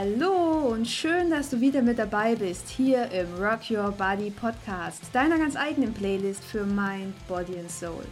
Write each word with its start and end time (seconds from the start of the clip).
Hallo 0.00 0.68
und 0.68 0.86
schön, 0.86 1.28
dass 1.28 1.50
du 1.50 1.60
wieder 1.60 1.82
mit 1.82 1.98
dabei 1.98 2.36
bist 2.36 2.68
hier 2.68 3.10
im 3.10 3.34
Rock 3.34 3.68
Your 3.68 3.90
Body 3.90 4.30
Podcast, 4.30 5.02
deiner 5.12 5.38
ganz 5.38 5.56
eigenen 5.56 5.92
Playlist 5.92 6.44
für 6.44 6.64
Mind, 6.64 7.16
Body 7.26 7.58
and 7.58 7.68
Soul. 7.68 8.04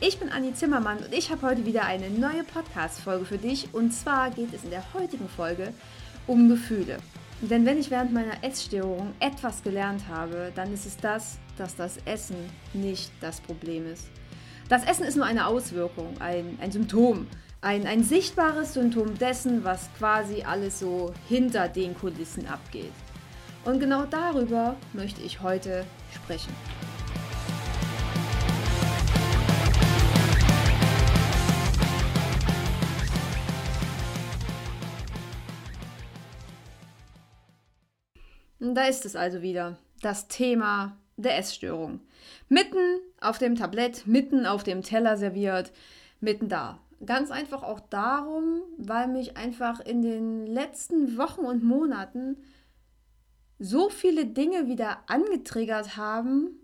Ich 0.00 0.18
bin 0.18 0.30
Anni 0.30 0.54
Zimmermann 0.54 0.96
und 1.00 1.12
ich 1.12 1.30
habe 1.30 1.46
heute 1.46 1.66
wieder 1.66 1.84
eine 1.84 2.08
neue 2.08 2.44
Podcast-Folge 2.44 3.26
für 3.26 3.36
dich 3.36 3.68
und 3.74 3.92
zwar 3.92 4.30
geht 4.30 4.54
es 4.54 4.64
in 4.64 4.70
der 4.70 4.94
heutigen 4.94 5.28
Folge 5.28 5.74
um 6.26 6.48
Gefühle. 6.48 6.96
Denn 7.42 7.66
wenn 7.66 7.78
ich 7.78 7.90
während 7.90 8.14
meiner 8.14 8.42
Essstörung 8.42 9.12
etwas 9.20 9.62
gelernt 9.62 10.08
habe, 10.08 10.50
dann 10.54 10.72
ist 10.72 10.86
es 10.86 10.96
das, 10.96 11.38
dass 11.58 11.76
das 11.76 11.98
Essen 12.06 12.36
nicht 12.72 13.12
das 13.20 13.42
Problem 13.42 13.86
ist. 13.86 14.06
Das 14.70 14.82
Essen 14.86 15.04
ist 15.04 15.16
nur 15.16 15.26
eine 15.26 15.46
Auswirkung, 15.46 16.18
ein, 16.20 16.58
ein 16.62 16.72
Symptom 16.72 17.26
ein, 17.64 17.86
ein 17.86 18.04
sichtbares 18.04 18.74
Symptom 18.74 19.16
dessen, 19.16 19.64
was 19.64 19.88
quasi 19.96 20.42
alles 20.42 20.78
so 20.78 21.14
hinter 21.28 21.66
den 21.66 21.94
Kulissen 21.94 22.46
abgeht. 22.46 22.92
Und 23.64 23.80
genau 23.80 24.04
darüber 24.04 24.76
möchte 24.92 25.22
ich 25.22 25.40
heute 25.40 25.86
sprechen. 26.14 26.52
Da 38.58 38.86
ist 38.86 39.06
es 39.06 39.16
also 39.16 39.40
wieder, 39.40 39.78
das 40.02 40.28
Thema 40.28 40.98
der 41.16 41.38
Essstörung. 41.38 42.00
Mitten 42.50 42.98
auf 43.20 43.38
dem 43.38 43.56
Tablett, 43.56 44.06
mitten 44.06 44.44
auf 44.44 44.64
dem 44.64 44.82
Teller 44.82 45.16
serviert, 45.16 45.72
mitten 46.20 46.48
da. 46.48 46.78
Ganz 47.06 47.30
einfach 47.30 47.62
auch 47.62 47.80
darum, 47.80 48.62
weil 48.78 49.08
mich 49.08 49.36
einfach 49.36 49.80
in 49.80 50.02
den 50.02 50.46
letzten 50.46 51.16
Wochen 51.18 51.42
und 51.42 51.62
Monaten 51.62 52.36
so 53.58 53.88
viele 53.88 54.26
Dinge 54.26 54.66
wieder 54.66 54.98
angetriggert 55.06 55.96
haben, 55.96 56.58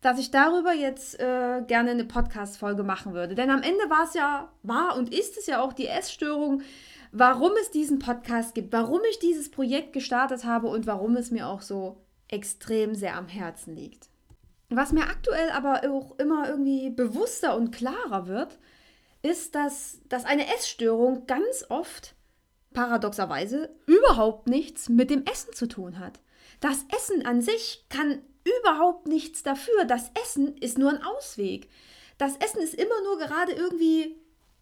dass 0.00 0.18
ich 0.18 0.30
darüber 0.30 0.72
jetzt 0.72 1.18
äh, 1.18 1.62
gerne 1.66 1.90
eine 1.90 2.04
Podcast-Folge 2.04 2.84
machen 2.84 3.14
würde. 3.14 3.34
Denn 3.34 3.50
am 3.50 3.62
Ende 3.62 3.90
war 3.90 4.04
es 4.04 4.14
ja, 4.14 4.52
war 4.62 4.96
und 4.96 5.12
ist 5.12 5.36
es 5.36 5.46
ja 5.46 5.60
auch 5.60 5.72
die 5.72 5.88
Essstörung, 5.88 6.62
warum 7.10 7.52
es 7.60 7.70
diesen 7.70 7.98
Podcast 7.98 8.54
gibt, 8.54 8.72
warum 8.72 9.00
ich 9.10 9.18
dieses 9.18 9.50
Projekt 9.50 9.92
gestartet 9.92 10.44
habe 10.44 10.68
und 10.68 10.86
warum 10.86 11.16
es 11.16 11.30
mir 11.30 11.48
auch 11.48 11.62
so 11.62 12.04
extrem 12.28 12.94
sehr 12.94 13.16
am 13.16 13.26
Herzen 13.26 13.74
liegt. 13.74 14.08
Was 14.70 14.92
mir 14.92 15.04
aktuell 15.04 15.50
aber 15.50 15.80
auch 15.90 16.18
immer 16.18 16.48
irgendwie 16.48 16.90
bewusster 16.90 17.56
und 17.56 17.72
klarer 17.72 18.26
wird, 18.26 18.58
ist, 19.22 19.54
dass, 19.54 20.00
dass 20.08 20.24
eine 20.24 20.52
Essstörung 20.54 21.26
ganz 21.26 21.64
oft, 21.68 22.14
paradoxerweise, 22.72 23.74
überhaupt 23.86 24.48
nichts 24.48 24.88
mit 24.88 25.10
dem 25.10 25.24
Essen 25.24 25.52
zu 25.52 25.66
tun 25.66 25.98
hat. 25.98 26.20
Das 26.60 26.84
Essen 26.94 27.24
an 27.24 27.40
sich 27.40 27.86
kann 27.88 28.22
überhaupt 28.60 29.06
nichts 29.06 29.42
dafür. 29.42 29.84
Das 29.84 30.10
Essen 30.22 30.56
ist 30.58 30.78
nur 30.78 30.90
ein 30.90 31.02
Ausweg. 31.02 31.68
Das 32.18 32.36
Essen 32.36 32.60
ist 32.60 32.74
immer 32.74 33.00
nur 33.04 33.18
gerade 33.18 33.52
irgendwie 33.52 34.16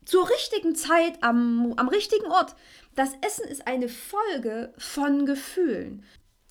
zur 0.05 0.29
richtigen 0.29 0.75
Zeit 0.75 1.23
am, 1.23 1.75
am 1.77 1.89
richtigen 1.89 2.27
Ort. 2.27 2.55
Das 2.95 3.11
Essen 3.23 3.47
ist 3.49 3.67
eine 3.67 3.89
Folge 3.89 4.73
von 4.79 5.27
Gefühlen. 5.27 6.05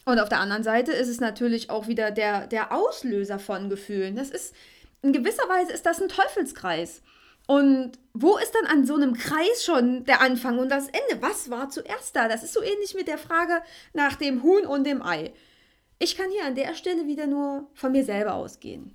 Und 0.04 0.20
auf 0.20 0.30
der 0.30 0.40
anderen 0.40 0.64
Seite 0.64 0.92
ist 0.92 1.08
es 1.08 1.20
natürlich 1.20 1.70
auch 1.70 1.88
wieder 1.88 2.12
der, 2.12 2.48
der 2.48 2.72
Auslöser 2.72 3.40
von 3.40 3.70
Gefühlen. 3.70 4.16
Das 4.16 4.30
ist, 4.30 4.54
in 5.02 5.14
gewisser 5.14 5.48
Weise 5.50 5.72
ist 5.72 5.86
das 5.86 6.02
ein 6.02 6.10
Teufelskreis. 6.10 7.02
Und 7.48 8.00
wo 8.14 8.38
ist 8.38 8.54
dann 8.56 8.66
an 8.66 8.86
so 8.86 8.96
einem 8.96 9.14
Kreis 9.14 9.64
schon 9.64 10.04
der 10.06 10.22
Anfang 10.22 10.58
und 10.58 10.70
das 10.70 10.88
Ende? 10.88 11.22
Was 11.22 11.50
war 11.50 11.70
zuerst 11.70 12.16
da? 12.16 12.28
Das 12.28 12.44
ist 12.44 12.54
so 12.54 12.62
ähnlich 12.62 12.96
mit 12.96 13.08
der 13.08 13.18
Frage 13.18 13.62
nach 13.94 14.16
dem 14.16 14.42
Huhn 14.42 14.66
und 14.66 14.86
dem 14.86 15.02
Ei. 15.04 15.34
Ich 16.00 16.18
kann 16.18 16.32
hier 16.32 16.46
an 16.46 16.56
der 16.56 16.74
Stelle 16.76 17.08
wieder 17.08 17.28
nur 17.28 17.70
von 17.74 17.92
mir 17.92 18.04
selber 18.04 18.34
ausgehen. 18.34 18.94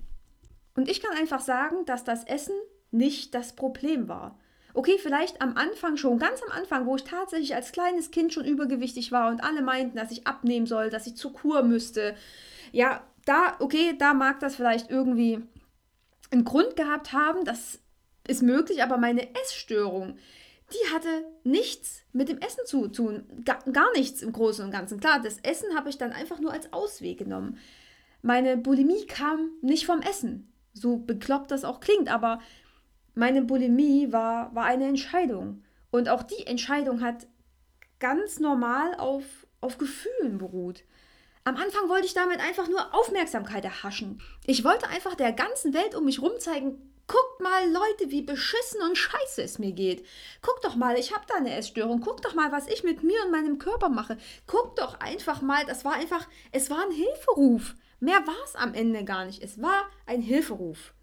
Und 0.75 0.89
ich 0.89 1.01
kann 1.01 1.17
einfach 1.17 1.41
sagen, 1.41 1.85
dass 1.85 2.03
das 2.03 2.23
Essen 2.25 2.55
nicht 2.91 3.33
das 3.33 3.55
Problem 3.55 4.07
war. 4.07 4.37
Okay, 4.73 4.97
vielleicht 4.97 5.41
am 5.41 5.57
Anfang 5.57 5.97
schon, 5.97 6.17
ganz 6.17 6.41
am 6.43 6.51
Anfang, 6.51 6.85
wo 6.85 6.95
ich 6.95 7.03
tatsächlich 7.03 7.55
als 7.55 7.71
kleines 7.71 8.11
Kind 8.11 8.33
schon 8.33 8.45
übergewichtig 8.45 9.11
war 9.11 9.29
und 9.29 9.43
alle 9.43 9.61
meinten, 9.61 9.97
dass 9.97 10.11
ich 10.11 10.27
abnehmen 10.27 10.65
soll, 10.65 10.89
dass 10.89 11.07
ich 11.07 11.15
zur 11.15 11.33
Kur 11.33 11.63
müsste. 11.63 12.15
Ja, 12.71 13.03
da, 13.25 13.57
okay, 13.59 13.95
da 13.97 14.13
mag 14.13 14.39
das 14.39 14.55
vielleicht 14.55 14.89
irgendwie 14.89 15.41
einen 16.31 16.45
Grund 16.45 16.77
gehabt 16.77 17.11
haben, 17.11 17.43
dass 17.43 17.80
ist 18.27 18.41
möglich, 18.41 18.83
aber 18.83 18.97
meine 18.97 19.33
Essstörung, 19.35 20.17
die 20.71 20.93
hatte 20.93 21.25
nichts 21.43 22.03
mit 22.13 22.29
dem 22.29 22.37
Essen 22.37 22.65
zu 22.65 22.87
tun. 22.87 23.23
Gar, 23.43 23.59
gar 23.71 23.91
nichts 23.93 24.21
im 24.21 24.31
Großen 24.31 24.63
und 24.63 24.71
Ganzen. 24.71 24.99
Klar, 24.99 25.21
das 25.21 25.39
Essen 25.39 25.75
habe 25.75 25.89
ich 25.89 25.97
dann 25.97 26.13
einfach 26.13 26.39
nur 26.39 26.53
als 26.53 26.71
Ausweg 26.71 27.17
genommen. 27.17 27.57
Meine 28.21 28.57
Bulimie 28.57 29.05
kam 29.05 29.51
nicht 29.61 29.85
vom 29.85 30.01
Essen. 30.01 30.53
So 30.73 30.97
bekloppt 30.97 31.51
das 31.51 31.65
auch 31.65 31.79
klingt, 31.79 32.09
aber 32.09 32.39
meine 33.15 33.41
Bulimie 33.41 34.13
war, 34.13 34.53
war 34.55 34.65
eine 34.65 34.87
Entscheidung. 34.87 35.63
Und 35.89 36.07
auch 36.07 36.23
die 36.23 36.47
Entscheidung 36.47 37.01
hat 37.01 37.27
ganz 37.99 38.39
normal 38.39 38.95
auf, 38.95 39.23
auf 39.59 39.77
Gefühlen 39.77 40.37
beruht. 40.37 40.83
Am 41.43 41.57
Anfang 41.57 41.89
wollte 41.89 42.05
ich 42.05 42.13
damit 42.13 42.39
einfach 42.39 42.69
nur 42.69 42.93
Aufmerksamkeit 42.93 43.65
erhaschen. 43.65 44.21
Ich 44.45 44.63
wollte 44.63 44.87
einfach 44.87 45.15
der 45.15 45.33
ganzen 45.33 45.73
Welt 45.73 45.95
um 45.95 46.05
mich 46.05 46.21
herum 46.21 46.39
zeigen, 46.39 46.93
Guckt 47.11 47.41
mal, 47.41 47.69
Leute, 47.69 48.09
wie 48.09 48.21
beschissen 48.21 48.81
und 48.83 48.97
scheiße 48.97 49.41
es 49.43 49.59
mir 49.59 49.73
geht. 49.73 50.05
Guckt 50.41 50.63
doch 50.63 50.77
mal, 50.77 50.97
ich 50.97 51.13
habe 51.13 51.25
da 51.27 51.35
eine 51.35 51.53
Essstörung. 51.53 51.99
Guckt 51.99 52.23
doch 52.23 52.35
mal, 52.35 52.53
was 52.53 52.69
ich 52.69 52.85
mit 52.85 53.03
mir 53.03 53.21
und 53.25 53.31
meinem 53.31 53.59
Körper 53.59 53.89
mache. 53.89 54.17
Guckt 54.47 54.79
doch 54.79 54.97
einfach 55.01 55.41
mal, 55.41 55.65
das 55.65 55.83
war 55.83 55.91
einfach, 55.95 56.25
es 56.53 56.69
war 56.69 56.81
ein 56.85 56.91
Hilferuf. 56.91 57.75
Mehr 57.99 58.25
war 58.25 58.37
es 58.45 58.55
am 58.55 58.73
Ende 58.73 59.03
gar 59.03 59.25
nicht. 59.25 59.43
Es 59.43 59.61
war 59.61 59.89
ein 60.05 60.21
Hilferuf. 60.21 60.93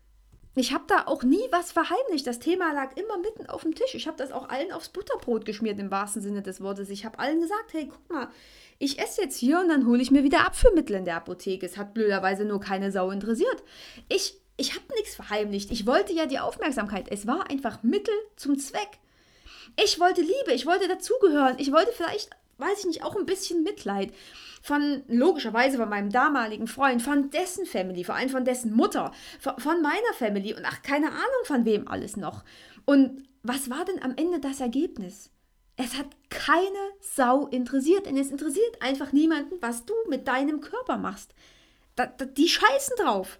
Ich 0.54 0.72
habe 0.72 0.84
da 0.86 1.02
auch 1.04 1.24
nie 1.24 1.46
was 1.50 1.72
verheimlicht. 1.72 2.26
Das 2.26 2.38
Thema 2.38 2.72
lag 2.72 2.96
immer 2.96 3.18
mitten 3.18 3.46
auf 3.50 3.60
dem 3.60 3.74
Tisch. 3.74 3.94
Ich 3.94 4.06
habe 4.06 4.16
das 4.16 4.32
auch 4.32 4.48
allen 4.48 4.72
aufs 4.72 4.88
Butterbrot 4.88 5.44
geschmiert, 5.44 5.78
im 5.78 5.90
wahrsten 5.90 6.22
Sinne 6.22 6.40
des 6.40 6.62
Wortes. 6.62 6.88
Ich 6.88 7.04
habe 7.04 7.18
allen 7.18 7.42
gesagt, 7.42 7.74
hey, 7.74 7.86
guck 7.86 8.08
mal, 8.08 8.28
ich 8.78 8.98
esse 8.98 9.20
jetzt 9.20 9.36
hier 9.36 9.60
und 9.60 9.68
dann 9.68 9.86
hole 9.86 10.00
ich 10.00 10.10
mir 10.10 10.24
wieder 10.24 10.46
Abführmittel 10.46 10.96
in 10.96 11.04
der 11.04 11.16
Apotheke. 11.16 11.66
Es 11.66 11.76
hat 11.76 11.92
blöderweise 11.92 12.46
nur 12.46 12.60
keine 12.60 12.92
Sau 12.92 13.10
interessiert. 13.10 13.62
Ich 14.08 14.40
ich 14.58 14.74
habe 14.74 14.84
nichts 14.96 15.14
verheimlicht. 15.14 15.70
Ich 15.70 15.86
wollte 15.86 16.12
ja 16.12 16.26
die 16.26 16.40
Aufmerksamkeit. 16.40 17.06
Es 17.10 17.26
war 17.26 17.48
einfach 17.48 17.82
Mittel 17.82 18.14
zum 18.36 18.58
Zweck. 18.58 18.98
Ich 19.82 20.00
wollte 20.00 20.20
Liebe, 20.20 20.52
ich 20.52 20.66
wollte 20.66 20.88
dazugehören. 20.88 21.58
Ich 21.58 21.72
wollte 21.72 21.92
vielleicht, 21.92 22.30
weiß 22.58 22.80
ich 22.80 22.86
nicht, 22.86 23.04
auch 23.04 23.16
ein 23.16 23.24
bisschen 23.24 23.62
Mitleid. 23.62 24.12
Von, 24.60 25.04
logischerweise 25.06 25.78
von 25.78 25.88
meinem 25.88 26.10
damaligen 26.10 26.66
Freund, 26.66 27.00
von 27.00 27.30
dessen 27.30 27.64
Family, 27.64 28.02
vor 28.02 28.16
allem 28.16 28.28
von 28.28 28.44
dessen 28.44 28.74
Mutter, 28.74 29.12
von, 29.38 29.56
von 29.58 29.80
meiner 29.80 30.12
Family 30.14 30.52
und 30.52 30.64
ach, 30.66 30.82
keine 30.82 31.10
Ahnung 31.10 31.44
von 31.44 31.64
wem 31.64 31.86
alles 31.86 32.16
noch. 32.16 32.42
Und 32.84 33.22
was 33.44 33.70
war 33.70 33.84
denn 33.84 34.02
am 34.02 34.16
Ende 34.16 34.40
das 34.40 34.60
Ergebnis? 34.60 35.30
Es 35.76 35.96
hat 35.96 36.08
keine 36.28 36.90
Sau 37.00 37.46
interessiert, 37.46 38.06
denn 38.06 38.16
es 38.16 38.32
interessiert 38.32 38.82
einfach 38.82 39.12
niemanden, 39.12 39.54
was 39.60 39.84
du 39.84 39.94
mit 40.08 40.26
deinem 40.26 40.60
Körper 40.60 40.96
machst. 40.96 41.32
Da, 41.94 42.06
da, 42.06 42.24
die 42.24 42.48
scheißen 42.48 42.96
drauf. 42.98 43.38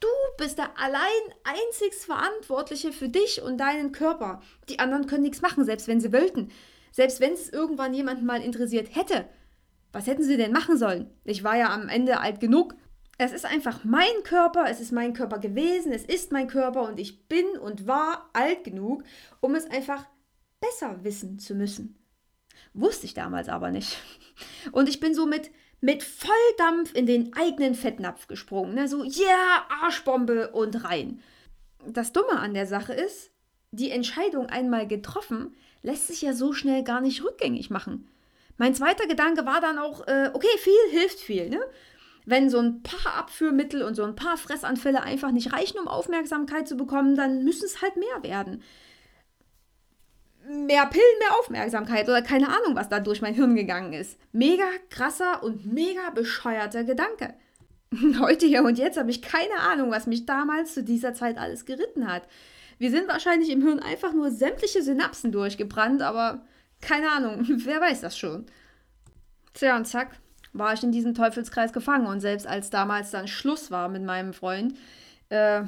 Du 0.00 0.08
bist 0.36 0.58
der 0.58 0.78
allein 0.78 1.00
einzig 1.44 1.94
Verantwortliche 1.94 2.92
für 2.92 3.08
dich 3.08 3.42
und 3.42 3.58
deinen 3.58 3.92
Körper. 3.92 4.42
Die 4.68 4.78
anderen 4.78 5.06
können 5.06 5.22
nichts 5.22 5.42
machen, 5.42 5.64
selbst 5.64 5.88
wenn 5.88 6.00
sie 6.00 6.12
wollten. 6.12 6.50
Selbst 6.92 7.20
wenn 7.20 7.32
es 7.32 7.48
irgendwann 7.48 7.94
jemanden 7.94 8.26
mal 8.26 8.42
interessiert 8.42 8.94
hätte. 8.94 9.28
Was 9.92 10.06
hätten 10.06 10.22
sie 10.22 10.36
denn 10.36 10.52
machen 10.52 10.76
sollen? 10.76 11.10
Ich 11.24 11.44
war 11.44 11.56
ja 11.56 11.72
am 11.72 11.88
Ende 11.88 12.20
alt 12.20 12.40
genug. 12.40 12.74
Es 13.18 13.32
ist 13.32 13.46
einfach 13.46 13.84
mein 13.84 14.22
Körper, 14.24 14.66
es 14.68 14.80
ist 14.80 14.92
mein 14.92 15.14
Körper 15.14 15.38
gewesen, 15.38 15.92
es 15.92 16.04
ist 16.04 16.32
mein 16.32 16.48
Körper 16.48 16.82
und 16.82 17.00
ich 17.00 17.28
bin 17.28 17.46
und 17.58 17.86
war 17.86 18.28
alt 18.34 18.64
genug, 18.64 19.04
um 19.40 19.54
es 19.54 19.70
einfach 19.70 20.06
besser 20.60 21.02
wissen 21.02 21.38
zu 21.38 21.54
müssen. 21.54 21.98
Wusste 22.74 23.06
ich 23.06 23.14
damals 23.14 23.48
aber 23.48 23.70
nicht. 23.70 23.96
Und 24.72 24.88
ich 24.88 25.00
bin 25.00 25.14
so 25.14 25.24
mit 25.80 26.02
Volldampf 26.02 26.94
in 26.94 27.06
den 27.06 27.34
eigenen 27.34 27.74
Fettnapf 27.74 28.26
gesprungen. 28.26 28.74
Ne? 28.74 28.88
So, 28.88 29.02
yeah, 29.02 29.66
Arschbombe 29.82 30.50
und 30.50 30.84
rein. 30.84 31.20
Das 31.86 32.12
Dumme 32.12 32.38
an 32.38 32.54
der 32.54 32.66
Sache 32.66 32.92
ist, 32.92 33.30
die 33.70 33.90
Entscheidung 33.90 34.46
einmal 34.46 34.86
getroffen, 34.86 35.54
lässt 35.82 36.08
sich 36.08 36.22
ja 36.22 36.32
so 36.32 36.52
schnell 36.52 36.82
gar 36.82 37.00
nicht 37.00 37.22
rückgängig 37.22 37.70
machen. 37.70 38.08
Mein 38.56 38.74
zweiter 38.74 39.06
Gedanke 39.06 39.44
war 39.44 39.60
dann 39.60 39.78
auch, 39.78 40.06
äh, 40.06 40.30
okay, 40.32 40.48
viel 40.58 40.90
hilft 40.90 41.20
viel. 41.20 41.50
Ne? 41.50 41.60
Wenn 42.24 42.48
so 42.48 42.58
ein 42.58 42.82
paar 42.82 43.14
Abführmittel 43.14 43.82
und 43.82 43.94
so 43.94 44.02
ein 44.02 44.16
paar 44.16 44.38
Fressanfälle 44.38 45.02
einfach 45.02 45.30
nicht 45.30 45.52
reichen, 45.52 45.78
um 45.78 45.88
Aufmerksamkeit 45.88 46.66
zu 46.66 46.76
bekommen, 46.76 47.16
dann 47.16 47.44
müssen 47.44 47.66
es 47.66 47.82
halt 47.82 47.96
mehr 47.96 48.22
werden 48.22 48.62
mehr 50.48 50.86
Pillen, 50.86 51.18
mehr 51.18 51.38
Aufmerksamkeit 51.38 52.08
oder 52.08 52.22
keine 52.22 52.48
Ahnung, 52.48 52.74
was 52.74 52.88
da 52.88 53.00
durch 53.00 53.22
mein 53.22 53.34
Hirn 53.34 53.56
gegangen 53.56 53.92
ist. 53.92 54.18
Mega 54.32 54.64
krasser 54.90 55.42
und 55.42 55.72
mega 55.72 56.10
bescheuerter 56.10 56.84
Gedanke. 56.84 57.34
Heute 58.20 58.46
hier 58.46 58.62
und 58.64 58.78
jetzt 58.78 58.98
habe 58.98 59.10
ich 59.10 59.22
keine 59.22 59.58
Ahnung, 59.60 59.90
was 59.90 60.06
mich 60.06 60.26
damals 60.26 60.74
zu 60.74 60.82
dieser 60.82 61.14
Zeit 61.14 61.38
alles 61.38 61.64
geritten 61.64 62.10
hat. 62.10 62.22
Wir 62.78 62.90
sind 62.90 63.08
wahrscheinlich 63.08 63.50
im 63.50 63.62
Hirn 63.62 63.80
einfach 63.80 64.12
nur 64.12 64.30
sämtliche 64.30 64.82
Synapsen 64.82 65.32
durchgebrannt, 65.32 66.02
aber 66.02 66.44
keine 66.80 67.10
Ahnung, 67.10 67.44
wer 67.64 67.80
weiß 67.80 68.00
das 68.00 68.18
schon. 68.18 68.46
Tja, 69.54 69.76
und 69.76 69.86
zack, 69.86 70.18
war 70.52 70.74
ich 70.74 70.82
in 70.82 70.92
diesem 70.92 71.14
Teufelskreis 71.14 71.72
gefangen. 71.72 72.06
Und 72.06 72.20
selbst 72.20 72.46
als 72.46 72.70
damals 72.70 73.10
dann 73.10 73.28
Schluss 73.28 73.70
war 73.70 73.88
mit 73.88 74.02
meinem 74.02 74.32
Freund, 74.32 74.74
äh, 75.28 75.62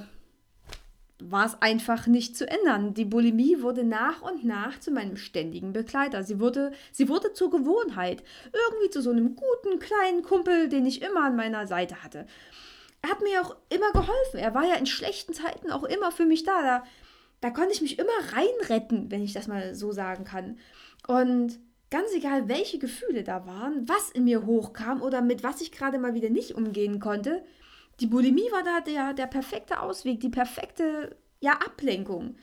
war 1.21 1.47
es 1.47 1.61
einfach 1.61 2.07
nicht 2.07 2.37
zu 2.37 2.49
ändern. 2.49 2.95
Die 2.95 3.05
Bulimie 3.05 3.61
wurde 3.61 3.85
nach 3.85 4.23
und 4.23 4.45
nach 4.45 4.79
zu 4.79 4.91
meinem 4.91 5.17
ständigen 5.17 5.73
Begleiter. 5.73 6.23
Sie 6.23 6.39
wurde, 6.39 6.73
sie 6.93 7.09
wurde 7.09 7.33
zur 7.33 7.51
Gewohnheit. 7.51 8.23
Irgendwie 8.53 8.91
zu 8.91 9.03
so 9.03 9.11
einem 9.11 9.35
guten 9.35 9.79
kleinen 9.81 10.23
Kumpel, 10.23 10.69
den 10.69 10.87
ich 10.87 11.03
immer 11.03 11.25
an 11.25 11.37
meiner 11.37 11.67
Seite 11.67 12.03
hatte. 12.05 12.27
Er 13.03 13.11
hat 13.11 13.21
mir 13.21 13.43
auch 13.43 13.57
immer 13.69 13.91
geholfen. 13.93 14.39
Er 14.39 14.55
war 14.55 14.65
ja 14.65 14.75
in 14.75 14.87
schlechten 14.87 15.35
Zeiten 15.35 15.71
auch 15.71 15.85
immer 15.85 16.13
für 16.13 16.27
mich 16.27 16.45
da. 16.45 16.63
Da, 16.63 16.85
da 17.41 17.51
konnte 17.51 17.73
ich 17.73 17.83
mich 17.83 17.99
immer 17.99 18.09
reinretten, 18.33 19.11
wenn 19.11 19.23
ich 19.23 19.33
das 19.33 19.49
mal 19.49 19.75
so 19.75 19.93
sagen 19.93 20.25
kann. 20.25 20.59
Und 21.07 21.59
ganz 21.91 22.13
egal, 22.13 22.49
welche 22.49 22.79
Gefühle 22.79 23.25
da 23.25 23.47
waren, 23.47 23.89
was 23.89 24.11
in 24.11 24.25
mir 24.25 24.47
hochkam 24.47 25.03
oder 25.03 25.21
mit 25.21 25.43
was 25.43 25.61
ich 25.61 25.73
gerade 25.73 25.99
mal 25.99 26.15
wieder 26.15 26.31
nicht 26.31 26.55
umgehen 26.55 27.01
konnte, 27.01 27.45
die 28.01 28.07
Bulimie 28.07 28.51
war 28.53 28.63
da 28.63 28.81
der, 28.81 29.15
der 29.15 29.27
perfekte 29.27 29.81
Ausweg, 29.81 30.21
die 30.21 30.29
perfekte 30.29 31.17
ja, 31.41 31.53
Ablenkung. 31.53 32.37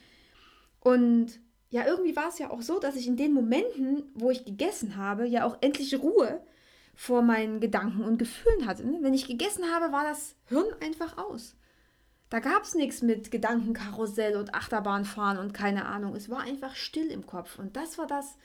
Und 0.80 1.40
ja, 1.70 1.86
irgendwie 1.86 2.16
war 2.16 2.30
es 2.30 2.40
ja 2.40 2.52
auch 2.52 2.62
so, 2.62 2.80
dass 2.80 2.96
ich 2.96 3.08
in 3.08 3.18
den 3.18 3.34
Momenten, 3.34 4.04
wo 4.14 4.30
ich 4.30 4.46
gegessen 4.46 4.98
habe, 4.98 5.28
ja 5.28 5.46
auch 5.46 5.58
endlich 5.62 6.00
Ruhe 6.00 6.42
vor 6.96 7.22
meinen 7.22 7.60
Gedanken 7.60 8.04
und 8.04 8.18
Gefühlen 8.18 8.66
hatte. 8.66 8.86
Ne? 8.86 9.00
Wenn 9.02 9.14
ich 9.14 9.28
gegessen 9.28 9.66
habe, 9.74 9.92
war 9.92 10.04
das 10.04 10.36
Hirn 10.48 10.68
einfach 10.82 11.18
aus. 11.18 11.56
Da 12.30 12.40
gab 12.40 12.64
es 12.64 12.76
nichts 12.76 13.02
mit 13.02 13.30
Gedankenkarussell 13.30 14.36
und 14.36 14.56
Achterbahnfahren 14.56 15.38
und 15.38 15.54
keine 15.54 15.86
Ahnung. 15.86 16.16
Es 16.16 16.30
war 16.30 16.42
einfach 16.42 16.76
still 16.76 17.08
im 17.08 17.26
Kopf. 17.26 17.60
Und 17.60 17.76
das 17.76 17.98
war 17.98 18.08
das, 18.08 18.38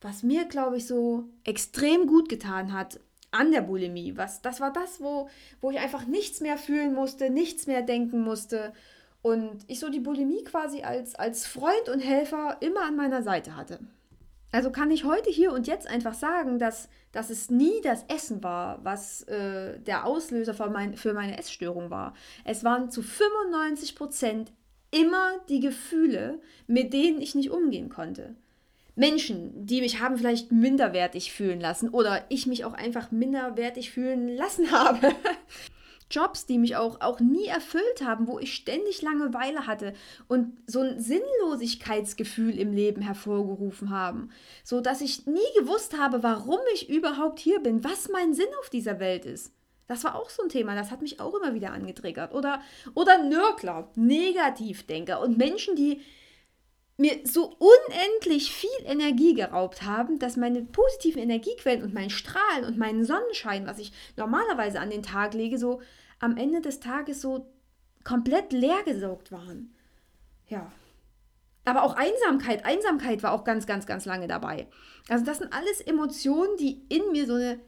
was 0.00 0.22
mir, 0.22 0.44
glaube 0.44 0.78
ich, 0.78 0.86
so 0.86 1.24
extrem 1.44 2.06
gut 2.06 2.28
getan 2.28 2.72
hat 2.72 3.00
an 3.36 3.52
der 3.52 3.62
Bulimie. 3.62 4.16
Was, 4.16 4.42
das 4.42 4.60
war 4.60 4.72
das, 4.72 5.00
wo, 5.00 5.28
wo 5.60 5.70
ich 5.70 5.78
einfach 5.78 6.06
nichts 6.06 6.40
mehr 6.40 6.58
fühlen 6.58 6.94
musste, 6.94 7.30
nichts 7.30 7.66
mehr 7.66 7.82
denken 7.82 8.20
musste. 8.22 8.72
Und 9.22 9.64
ich 9.66 9.80
so 9.80 9.88
die 9.88 10.00
Bulimie 10.00 10.44
quasi 10.44 10.82
als, 10.82 11.14
als 11.14 11.46
Freund 11.46 11.88
und 11.92 12.00
Helfer 12.00 12.58
immer 12.60 12.82
an 12.82 12.96
meiner 12.96 13.22
Seite 13.22 13.56
hatte. 13.56 13.80
Also 14.52 14.70
kann 14.70 14.90
ich 14.90 15.04
heute 15.04 15.28
hier 15.30 15.52
und 15.52 15.66
jetzt 15.66 15.86
einfach 15.86 16.14
sagen, 16.14 16.58
dass, 16.58 16.88
dass 17.12 17.30
es 17.30 17.50
nie 17.50 17.80
das 17.82 18.04
Essen 18.08 18.42
war, 18.42 18.82
was 18.84 19.22
äh, 19.24 19.78
der 19.80 20.06
Auslöser 20.06 20.54
für, 20.54 20.70
mein, 20.70 20.96
für 20.96 21.12
meine 21.12 21.36
Essstörung 21.38 21.90
war. 21.90 22.14
Es 22.44 22.64
waren 22.64 22.90
zu 22.90 23.02
95 23.02 23.96
Prozent 23.96 24.52
immer 24.90 25.32
die 25.48 25.60
Gefühle, 25.60 26.40
mit 26.66 26.92
denen 26.92 27.20
ich 27.20 27.34
nicht 27.34 27.50
umgehen 27.50 27.88
konnte. 27.88 28.34
Menschen, 28.96 29.66
die 29.66 29.82
mich 29.82 30.00
haben 30.00 30.16
vielleicht 30.16 30.50
minderwertig 30.50 31.32
fühlen 31.32 31.60
lassen 31.60 31.90
oder 31.90 32.24
ich 32.30 32.46
mich 32.46 32.64
auch 32.64 32.72
einfach 32.72 33.10
minderwertig 33.10 33.90
fühlen 33.90 34.28
lassen 34.28 34.70
habe. 34.72 35.14
Jobs, 36.10 36.46
die 36.46 36.58
mich 36.58 36.76
auch, 36.76 37.00
auch 37.00 37.20
nie 37.20 37.46
erfüllt 37.46 38.02
haben, 38.04 38.26
wo 38.26 38.38
ich 38.38 38.54
ständig 38.54 39.02
Langeweile 39.02 39.66
hatte 39.66 39.92
und 40.28 40.56
so 40.66 40.80
ein 40.80 41.00
Sinnlosigkeitsgefühl 41.00 42.58
im 42.58 42.72
Leben 42.72 43.02
hervorgerufen 43.02 43.90
haben, 43.90 44.30
so 44.62 44.80
dass 44.80 45.00
ich 45.00 45.26
nie 45.26 45.40
gewusst 45.58 45.98
habe, 45.98 46.22
warum 46.22 46.60
ich 46.74 46.88
überhaupt 46.88 47.40
hier 47.40 47.60
bin, 47.60 47.82
was 47.84 48.08
mein 48.08 48.34
Sinn 48.34 48.46
auf 48.60 48.70
dieser 48.70 49.00
Welt 49.00 49.24
ist. 49.26 49.52
Das 49.88 50.04
war 50.04 50.14
auch 50.14 50.30
so 50.30 50.42
ein 50.42 50.48
Thema, 50.48 50.74
das 50.74 50.90
hat 50.90 51.02
mich 51.02 51.20
auch 51.20 51.34
immer 51.34 51.54
wieder 51.54 51.72
angetriggert. 51.72 52.34
Oder, 52.34 52.60
oder 52.94 53.22
Nörgler, 53.22 53.90
Negativdenker 53.94 55.20
und 55.20 55.38
Menschen, 55.38 55.76
die 55.76 56.00
mir 56.96 57.20
so 57.24 57.54
unendlich 57.58 58.52
viel 58.52 58.70
Energie 58.84 59.34
geraubt 59.34 59.82
haben, 59.82 60.18
dass 60.18 60.36
meine 60.36 60.62
positiven 60.62 61.20
Energiequellen 61.20 61.82
und 61.82 61.92
mein 61.92 62.10
Strahlen 62.10 62.64
und 62.64 62.78
mein 62.78 63.04
Sonnenschein, 63.04 63.66
was 63.66 63.78
ich 63.78 63.92
normalerweise 64.16 64.80
an 64.80 64.90
den 64.90 65.02
Tag 65.02 65.34
lege, 65.34 65.58
so 65.58 65.82
am 66.20 66.36
Ende 66.36 66.62
des 66.62 66.80
Tages 66.80 67.20
so 67.20 67.52
komplett 68.02 68.52
leer 68.52 68.82
gesaugt 68.84 69.30
waren. 69.30 69.74
Ja. 70.48 70.72
Aber 71.66 71.82
auch 71.82 71.96
Einsamkeit, 71.96 72.64
Einsamkeit 72.64 73.22
war 73.22 73.32
auch 73.32 73.44
ganz, 73.44 73.66
ganz, 73.66 73.86
ganz 73.86 74.04
lange 74.04 74.28
dabei. 74.28 74.68
Also 75.08 75.24
das 75.24 75.38
sind 75.38 75.52
alles 75.52 75.80
Emotionen, 75.80 76.56
die 76.56 76.86
in 76.88 77.10
mir 77.10 77.26
so 77.26 77.34
eine, 77.34 77.60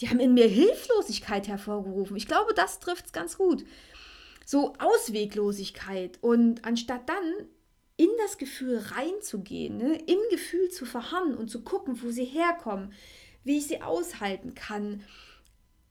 die 0.00 0.08
haben 0.08 0.18
in 0.18 0.34
mir 0.34 0.48
Hilflosigkeit 0.48 1.46
hervorgerufen. 1.46 2.16
Ich 2.16 2.26
glaube, 2.26 2.54
das 2.54 2.80
trifft 2.80 3.06
es 3.06 3.12
ganz 3.12 3.36
gut. 3.36 3.64
So 4.46 4.72
Ausweglosigkeit. 4.78 6.18
Und 6.22 6.64
anstatt 6.64 7.08
dann 7.08 7.46
in 7.96 8.08
das 8.18 8.38
Gefühl 8.38 8.78
reinzugehen, 8.78 9.76
ne? 9.76 9.96
im 10.06 10.18
Gefühl 10.30 10.68
zu 10.70 10.84
verharren 10.84 11.36
und 11.36 11.48
zu 11.48 11.62
gucken, 11.62 12.00
wo 12.02 12.10
sie 12.10 12.24
herkommen, 12.24 12.92
wie 13.44 13.58
ich 13.58 13.68
sie 13.68 13.82
aushalten 13.82 14.54
kann 14.54 15.04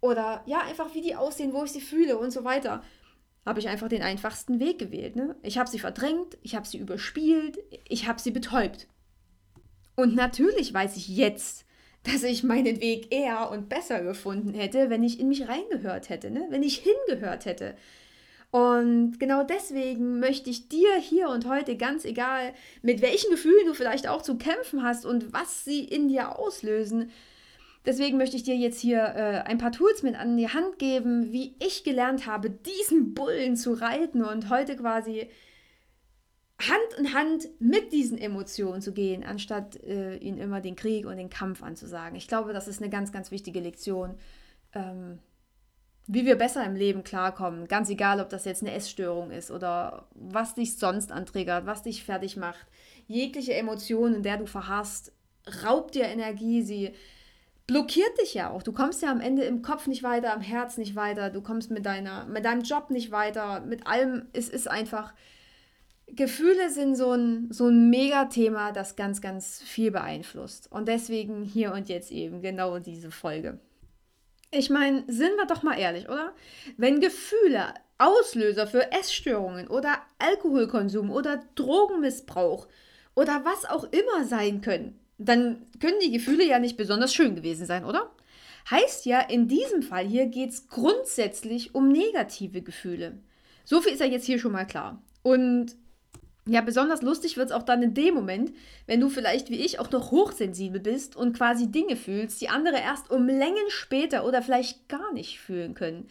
oder 0.01 0.43
ja, 0.45 0.59
einfach 0.59 0.93
wie 0.93 1.01
die 1.01 1.15
aussehen, 1.15 1.53
wo 1.53 1.63
ich 1.63 1.71
sie 1.71 1.81
fühle 1.81 2.17
und 2.17 2.31
so 2.31 2.43
weiter, 2.43 2.83
habe 3.45 3.59
ich 3.59 3.69
einfach 3.69 3.87
den 3.87 4.01
einfachsten 4.01 4.59
Weg 4.59 4.79
gewählt. 4.79 5.15
Ne? 5.15 5.35
Ich 5.43 5.57
habe 5.57 5.69
sie 5.69 5.79
verdrängt, 5.79 6.37
ich 6.41 6.55
habe 6.55 6.67
sie 6.67 6.77
überspielt, 6.77 7.59
ich 7.87 8.07
habe 8.07 8.19
sie 8.19 8.31
betäubt. 8.31 8.87
Und 9.95 10.15
natürlich 10.15 10.73
weiß 10.73 10.97
ich 10.97 11.07
jetzt, 11.07 11.65
dass 12.03 12.23
ich 12.23 12.43
meinen 12.43 12.81
Weg 12.81 13.13
eher 13.13 13.49
und 13.49 13.69
besser 13.69 14.01
gefunden 14.01 14.53
hätte, 14.53 14.89
wenn 14.89 15.03
ich 15.03 15.19
in 15.19 15.29
mich 15.29 15.47
reingehört 15.47 16.09
hätte, 16.09 16.31
ne? 16.31 16.47
wenn 16.49 16.63
ich 16.63 16.83
hingehört 17.07 17.45
hätte. 17.45 17.75
Und 18.53 19.19
genau 19.19 19.43
deswegen 19.43 20.19
möchte 20.19 20.51
ich 20.51 20.69
dir 20.69 20.95
hier 20.97 21.29
und 21.29 21.47
heute, 21.47 21.75
ganz 21.75 22.05
egal, 22.05 22.53
mit 22.83 23.01
welchen 23.01 23.31
Gefühlen 23.31 23.65
du 23.65 23.73
vielleicht 23.73 24.07
auch 24.07 24.21
zu 24.21 24.37
kämpfen 24.37 24.83
hast 24.83 25.07
und 25.07 25.33
was 25.33 25.65
sie 25.65 25.83
in 25.83 26.07
dir 26.07 26.37
auslösen, 26.37 27.09
deswegen 27.83 28.19
möchte 28.19 28.35
ich 28.35 28.43
dir 28.43 28.55
jetzt 28.55 28.79
hier 28.79 28.99
äh, 28.99 29.49
ein 29.49 29.57
paar 29.57 29.71
Tools 29.71 30.03
mit 30.03 30.13
an 30.13 30.37
die 30.37 30.49
Hand 30.49 30.77
geben, 30.77 31.31
wie 31.31 31.55
ich 31.65 31.83
gelernt 31.83 32.27
habe, 32.27 32.51
diesen 32.51 33.15
Bullen 33.15 33.55
zu 33.55 33.73
reiten 33.73 34.23
und 34.23 34.51
heute 34.51 34.75
quasi 34.75 35.31
Hand 36.59 36.99
in 36.99 37.15
Hand 37.15 37.49
mit 37.57 37.91
diesen 37.91 38.19
Emotionen 38.19 38.83
zu 38.83 38.93
gehen, 38.93 39.23
anstatt 39.23 39.81
äh, 39.83 40.17
ihnen 40.17 40.37
immer 40.37 40.61
den 40.61 40.75
Krieg 40.75 41.07
und 41.07 41.17
den 41.17 41.31
Kampf 41.31 41.63
anzusagen. 41.63 42.15
Ich 42.15 42.27
glaube, 42.27 42.53
das 42.53 42.67
ist 42.67 42.83
eine 42.83 42.91
ganz, 42.91 43.11
ganz 43.11 43.31
wichtige 43.31 43.61
Lektion. 43.61 44.13
Ähm, 44.75 45.17
wie 46.07 46.25
wir 46.25 46.37
besser 46.37 46.65
im 46.65 46.75
Leben 46.75 47.03
klarkommen. 47.03 47.67
Ganz 47.67 47.89
egal, 47.89 48.19
ob 48.19 48.29
das 48.29 48.45
jetzt 48.45 48.61
eine 48.61 48.73
Essstörung 48.73 49.31
ist 49.31 49.51
oder 49.51 50.07
was 50.13 50.55
dich 50.55 50.77
sonst 50.77 51.11
antriggert, 51.11 51.65
was 51.65 51.83
dich 51.83 52.03
fertig 52.03 52.35
macht. 52.35 52.65
Jegliche 53.07 53.53
Emotion, 53.53 54.13
in 54.15 54.23
der 54.23 54.37
du 54.37 54.45
verharrst, 54.45 55.13
raubt 55.63 55.95
dir 55.95 56.05
Energie, 56.05 56.61
sie 56.61 56.93
blockiert 57.67 58.19
dich 58.21 58.33
ja 58.33 58.49
auch. 58.49 58.63
Du 58.63 58.73
kommst 58.73 59.01
ja 59.01 59.11
am 59.11 59.21
Ende 59.21 59.43
im 59.43 59.61
Kopf 59.61 59.87
nicht 59.87 60.03
weiter, 60.03 60.33
am 60.33 60.41
Herz 60.41 60.77
nicht 60.77 60.95
weiter, 60.95 61.29
du 61.29 61.41
kommst 61.41 61.71
mit, 61.71 61.85
deiner, 61.85 62.25
mit 62.25 62.43
deinem 62.45 62.63
Job 62.63 62.89
nicht 62.89 63.11
weiter, 63.11 63.61
mit 63.61 63.87
allem. 63.87 64.27
Es 64.33 64.49
ist 64.49 64.69
einfach. 64.69 65.13
Gefühle 66.07 66.69
sind 66.69 66.95
so 66.95 67.13
ein, 67.13 67.47
so 67.49 67.67
ein 67.67 67.89
Megathema, 67.89 68.73
das 68.73 68.97
ganz, 68.97 69.21
ganz 69.21 69.61
viel 69.61 69.89
beeinflusst. 69.89 70.69
Und 70.69 70.87
deswegen 70.87 71.43
hier 71.43 71.71
und 71.73 71.87
jetzt 71.87 72.11
eben 72.11 72.41
genau 72.41 72.77
diese 72.79 73.09
Folge. 73.09 73.59
Ich 74.55 74.69
meine, 74.69 75.03
sind 75.07 75.35
wir 75.35 75.47
doch 75.47 75.63
mal 75.63 75.79
ehrlich, 75.79 76.07
oder? 76.09 76.33
Wenn 76.77 76.99
Gefühle 76.99 77.73
Auslöser 77.97 78.67
für 78.67 78.91
Essstörungen 78.91 79.67
oder 79.67 79.97
Alkoholkonsum 80.19 81.09
oder 81.09 81.43
Drogenmissbrauch 81.55 82.67
oder 83.15 83.43
was 83.45 83.65
auch 83.65 83.85
immer 83.85 84.25
sein 84.25 84.61
können, 84.61 84.99
dann 85.17 85.65
können 85.79 85.99
die 86.03 86.11
Gefühle 86.11 86.45
ja 86.45 86.59
nicht 86.59 86.77
besonders 86.77 87.13
schön 87.13 87.35
gewesen 87.35 87.65
sein, 87.65 87.85
oder? 87.85 88.11
Heißt 88.69 89.05
ja, 89.05 89.21
in 89.21 89.47
diesem 89.47 89.81
Fall 89.81 90.05
hier 90.05 90.27
geht 90.27 90.51
es 90.51 90.67
grundsätzlich 90.67 91.73
um 91.73 91.91
negative 91.91 92.61
Gefühle. 92.61 93.17
So 93.65 93.81
viel 93.81 93.93
ist 93.93 93.99
ja 94.01 94.05
jetzt 94.05 94.25
hier 94.25 94.39
schon 94.39 94.51
mal 94.51 94.65
klar. 94.65 95.01
Und 95.23 95.75
ja, 96.45 96.61
besonders 96.61 97.01
lustig 97.01 97.37
wird 97.37 97.49
es 97.49 97.55
auch 97.55 97.63
dann 97.63 97.81
in 97.81 97.93
dem 97.93 98.13
Moment, 98.13 98.51
wenn 98.85 98.99
du 98.99 99.09
vielleicht 99.09 99.49
wie 99.49 99.63
ich 99.63 99.79
auch 99.79 99.89
noch 99.91 100.11
hochsensibel 100.11 100.81
bist 100.81 101.15
und 101.15 101.37
quasi 101.37 101.71
Dinge 101.71 101.95
fühlst, 101.95 102.41
die 102.41 102.49
andere 102.49 102.77
erst 102.77 103.09
um 103.09 103.27
Längen 103.27 103.69
später 103.69 104.25
oder 104.25 104.41
vielleicht 104.41 104.89
gar 104.89 105.13
nicht 105.13 105.39
fühlen 105.39 105.73
können. 105.73 106.07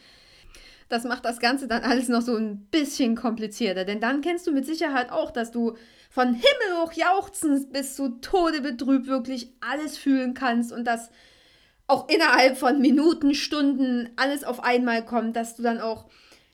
Das 0.88 1.04
macht 1.04 1.24
das 1.24 1.38
Ganze 1.38 1.68
dann 1.68 1.82
alles 1.82 2.08
noch 2.08 2.22
so 2.22 2.36
ein 2.36 2.66
bisschen 2.70 3.14
komplizierter, 3.14 3.84
denn 3.84 4.00
dann 4.00 4.20
kennst 4.22 4.46
du 4.46 4.52
mit 4.52 4.66
Sicherheit 4.66 5.10
auch, 5.10 5.30
dass 5.30 5.50
du 5.50 5.76
von 6.10 6.34
Himmel 6.34 6.82
hoch 6.82 6.92
jauchzend 6.92 7.72
bis 7.72 7.96
zu 7.96 8.20
Tode 8.20 8.60
betrübt 8.60 9.06
wirklich 9.06 9.52
alles 9.60 9.96
fühlen 9.96 10.34
kannst 10.34 10.72
und 10.72 10.84
dass 10.84 11.10
auch 11.86 12.08
innerhalb 12.08 12.56
von 12.56 12.80
Minuten, 12.80 13.34
Stunden 13.34 14.10
alles 14.16 14.44
auf 14.44 14.62
einmal 14.62 15.04
kommt, 15.04 15.36
dass 15.36 15.56
du 15.56 15.62
dann 15.62 15.80
auch 15.80 16.06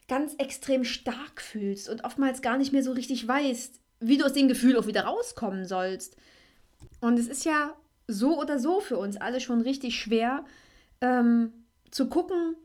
ganz 0.09 0.35
extrem 0.39 0.85
stark 0.85 1.41
fühlst 1.41 1.89
und 1.89 2.05
oftmals 2.05 2.43
gar 2.43 2.57
nicht 2.57 2.73
mehr 2.73 2.83
so 2.83 2.93
richtig 2.93 3.29
weißt, 3.29 3.81
wie 4.01 4.17
du 4.17 4.25
aus 4.25 4.33
dem 4.33 4.49
Gefühl 4.49 4.77
auch 4.79 4.87
wieder 4.87 5.03
rauskommen 5.03 5.67
sollst. 5.67 6.17
Und 7.01 7.19
es 7.19 7.29
ist 7.29 7.45
ja 7.45 7.77
so 8.07 8.41
oder 8.41 8.59
so 8.59 8.81
für 8.81 8.97
uns 8.97 9.17
alle 9.17 9.41
schon 9.41 9.61
richtig 9.61 10.01
schwer 10.01 10.45
ähm, 11.01 11.53
zu 11.91 12.09
gucken, 12.09 12.57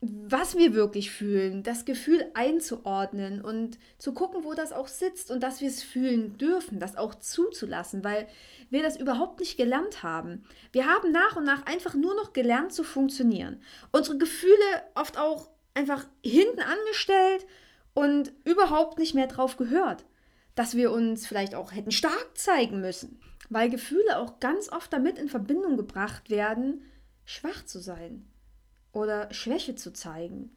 was 0.00 0.56
wir 0.56 0.74
wirklich 0.74 1.10
fühlen, 1.10 1.64
das 1.64 1.84
Gefühl 1.84 2.24
einzuordnen 2.34 3.42
und 3.42 3.78
zu 3.98 4.14
gucken, 4.14 4.44
wo 4.44 4.54
das 4.54 4.72
auch 4.72 4.86
sitzt 4.86 5.32
und 5.32 5.42
dass 5.42 5.60
wir 5.60 5.66
es 5.66 5.82
fühlen 5.82 6.38
dürfen, 6.38 6.78
das 6.78 6.96
auch 6.96 7.16
zuzulassen, 7.16 8.04
weil 8.04 8.28
wir 8.70 8.84
das 8.84 8.96
überhaupt 8.96 9.40
nicht 9.40 9.56
gelernt 9.56 10.04
haben. 10.04 10.44
Wir 10.70 10.86
haben 10.86 11.10
nach 11.10 11.34
und 11.34 11.44
nach 11.44 11.66
einfach 11.66 11.94
nur 11.94 12.14
noch 12.14 12.32
gelernt 12.32 12.72
zu 12.72 12.84
funktionieren. 12.84 13.60
Unsere 13.90 14.18
Gefühle 14.18 14.54
oft 14.94 15.18
auch 15.18 15.48
einfach 15.78 16.04
hinten 16.22 16.60
angestellt 16.60 17.46
und 17.94 18.32
überhaupt 18.44 18.98
nicht 18.98 19.14
mehr 19.14 19.28
drauf 19.28 19.56
gehört, 19.56 20.04
dass 20.54 20.74
wir 20.76 20.90
uns 20.90 21.26
vielleicht 21.26 21.54
auch 21.54 21.72
hätten 21.72 21.92
stark 21.92 22.30
zeigen 22.34 22.80
müssen, 22.80 23.20
weil 23.48 23.70
Gefühle 23.70 24.18
auch 24.18 24.40
ganz 24.40 24.70
oft 24.70 24.92
damit 24.92 25.18
in 25.18 25.28
Verbindung 25.28 25.76
gebracht 25.76 26.30
werden, 26.30 26.82
schwach 27.24 27.64
zu 27.64 27.78
sein 27.78 28.28
oder 28.92 29.32
Schwäche 29.32 29.76
zu 29.76 29.92
zeigen. 29.92 30.50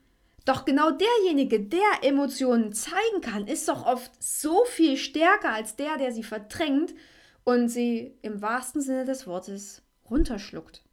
Doch 0.43 0.65
genau 0.65 0.89
derjenige, 0.89 1.59
der 1.59 2.01
Emotionen 2.01 2.73
zeigen 2.73 3.21
kann, 3.21 3.47
ist 3.47 3.67
doch 3.67 3.85
oft 3.85 4.11
so 4.21 4.65
viel 4.65 4.97
stärker 4.97 5.53
als 5.53 5.75
der, 5.75 5.97
der 5.97 6.11
sie 6.11 6.23
verdrängt 6.23 6.95
und 7.43 7.69
sie 7.69 8.17
im 8.23 8.41
wahrsten 8.41 8.81
Sinne 8.81 9.05
des 9.05 9.27
Wortes 9.27 9.83
runterschluckt. 10.09 10.83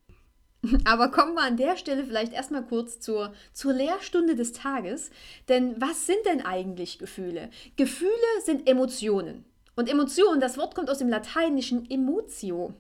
Aber 0.85 1.11
kommen 1.11 1.35
wir 1.35 1.43
an 1.43 1.57
der 1.57 1.77
Stelle 1.77 2.05
vielleicht 2.05 2.33
erstmal 2.33 2.65
kurz 2.65 3.00
zur, 3.00 3.33
zur 3.53 3.73
Lehrstunde 3.73 4.35
des 4.35 4.53
Tages. 4.53 5.11
Denn 5.49 5.81
was 5.81 6.07
sind 6.07 6.25
denn 6.27 6.45
eigentlich 6.45 6.99
Gefühle? 6.99 7.50
Gefühle 7.77 8.12
sind 8.45 8.69
Emotionen. 8.69 9.45
Und 9.77 9.88
Emotionen, 9.88 10.41
das 10.41 10.59
Wort 10.59 10.75
kommt 10.75 10.91
aus 10.91 10.99
dem 10.99 11.09
lateinischen 11.09 11.88
emotio, 11.88 12.75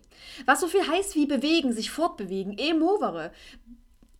was 0.46 0.60
so 0.60 0.66
viel 0.66 0.84
heißt 0.84 1.14
wie 1.14 1.26
bewegen, 1.26 1.72
sich 1.72 1.92
fortbewegen, 1.92 2.58
emovere 2.58 3.30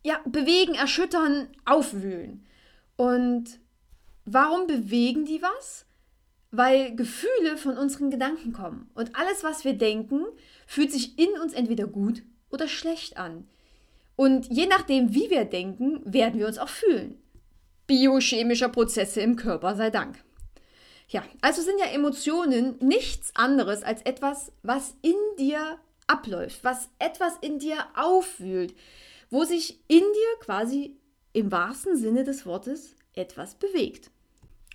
ja, 0.01 0.21
bewegen, 0.25 0.75
erschüttern, 0.75 1.49
aufwühlen. 1.65 2.45
Und 2.95 3.59
warum 4.25 4.67
bewegen 4.67 5.25
die 5.25 5.41
was? 5.41 5.85
Weil 6.51 6.95
Gefühle 6.95 7.57
von 7.57 7.77
unseren 7.77 8.09
Gedanken 8.09 8.53
kommen. 8.53 8.89
Und 8.95 9.15
alles, 9.15 9.43
was 9.43 9.65
wir 9.65 9.73
denken, 9.73 10.25
fühlt 10.65 10.91
sich 10.91 11.19
in 11.19 11.29
uns 11.41 11.53
entweder 11.53 11.85
gut 11.85 12.23
oder 12.49 12.67
schlecht 12.67 13.17
an. 13.17 13.47
Und 14.15 14.47
je 14.51 14.67
nachdem, 14.67 15.13
wie 15.13 15.29
wir 15.29 15.45
denken, 15.45 16.01
werden 16.03 16.39
wir 16.39 16.47
uns 16.47 16.57
auch 16.57 16.69
fühlen. 16.69 17.21
Biochemischer 17.87 18.69
Prozesse 18.69 19.21
im 19.21 19.35
Körper 19.35 19.75
sei 19.75 19.89
Dank. 19.89 20.23
Ja, 21.07 21.23
also 21.41 21.61
sind 21.61 21.79
ja 21.79 21.87
Emotionen 21.87 22.75
nichts 22.79 23.35
anderes 23.35 23.81
als 23.81 24.01
etwas, 24.03 24.51
was 24.61 24.93
in 25.01 25.15
dir 25.39 25.79
abläuft, 26.05 26.63
was 26.63 26.89
etwas 26.99 27.33
in 27.41 27.59
dir 27.59 27.77
aufwühlt, 27.95 28.75
wo 29.29 29.43
sich 29.43 29.79
in 29.87 29.99
dir 29.99 30.39
quasi 30.39 30.97
im 31.33 31.51
wahrsten 31.51 31.95
Sinne 31.95 32.23
des 32.23 32.45
Wortes 32.45 32.95
etwas 33.13 33.55
bewegt. 33.55 34.11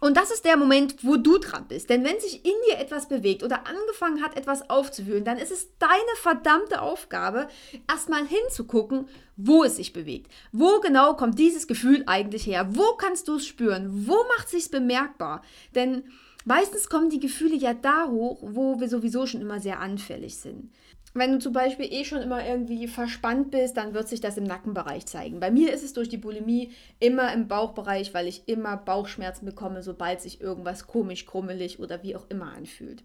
Und 0.04 0.18
das 0.18 0.30
ist 0.30 0.44
der 0.44 0.58
Moment, 0.58 0.96
wo 1.00 1.16
du 1.16 1.38
dran 1.38 1.64
bist. 1.66 1.88
Denn 1.88 2.04
wenn 2.04 2.20
sich 2.20 2.44
in 2.44 2.52
dir 2.68 2.76
etwas 2.76 3.08
bewegt 3.08 3.42
oder 3.42 3.66
angefangen 3.66 4.22
hat, 4.22 4.36
etwas 4.36 4.68
aufzuwühlen, 4.68 5.24
dann 5.24 5.38
ist 5.38 5.50
es 5.50 5.70
deine 5.78 5.94
verdammte 6.16 6.82
Aufgabe, 6.82 7.48
erstmal 7.88 8.26
hinzugucken, 8.26 9.08
wo 9.38 9.64
es 9.64 9.76
sich 9.76 9.94
bewegt. 9.94 10.30
Wo 10.52 10.80
genau 10.80 11.14
kommt 11.14 11.38
dieses 11.38 11.66
Gefühl 11.66 12.02
eigentlich 12.04 12.46
her? 12.46 12.68
Wo 12.72 12.96
kannst 12.98 13.28
du 13.28 13.36
es 13.36 13.46
spüren? 13.46 14.06
Wo 14.06 14.16
macht 14.36 14.44
es 14.44 14.50
sich 14.50 14.70
bemerkbar? 14.70 15.40
Denn 15.74 16.04
meistens 16.44 16.90
kommen 16.90 17.08
die 17.08 17.20
Gefühle 17.20 17.56
ja 17.56 17.72
da 17.72 18.06
hoch, 18.06 18.40
wo 18.42 18.80
wir 18.80 18.90
sowieso 18.90 19.24
schon 19.24 19.40
immer 19.40 19.58
sehr 19.58 19.80
anfällig 19.80 20.36
sind. 20.36 20.70
Wenn 21.16 21.30
du 21.30 21.38
zum 21.38 21.52
Beispiel 21.52 21.86
eh 21.92 22.04
schon 22.04 22.22
immer 22.22 22.44
irgendwie 22.44 22.88
verspannt 22.88 23.52
bist, 23.52 23.76
dann 23.76 23.94
wird 23.94 24.08
sich 24.08 24.20
das 24.20 24.36
im 24.36 24.42
Nackenbereich 24.42 25.06
zeigen. 25.06 25.38
Bei 25.38 25.52
mir 25.52 25.72
ist 25.72 25.84
es 25.84 25.92
durch 25.92 26.08
die 26.08 26.16
Bulimie 26.16 26.72
immer 26.98 27.32
im 27.32 27.46
Bauchbereich, 27.46 28.12
weil 28.14 28.26
ich 28.26 28.48
immer 28.48 28.76
Bauchschmerzen 28.76 29.46
bekomme, 29.46 29.84
sobald 29.84 30.20
sich 30.20 30.40
irgendwas 30.40 30.88
komisch, 30.88 31.24
krummelig 31.24 31.78
oder 31.78 32.02
wie 32.02 32.16
auch 32.16 32.28
immer 32.30 32.52
anfühlt. 32.52 33.04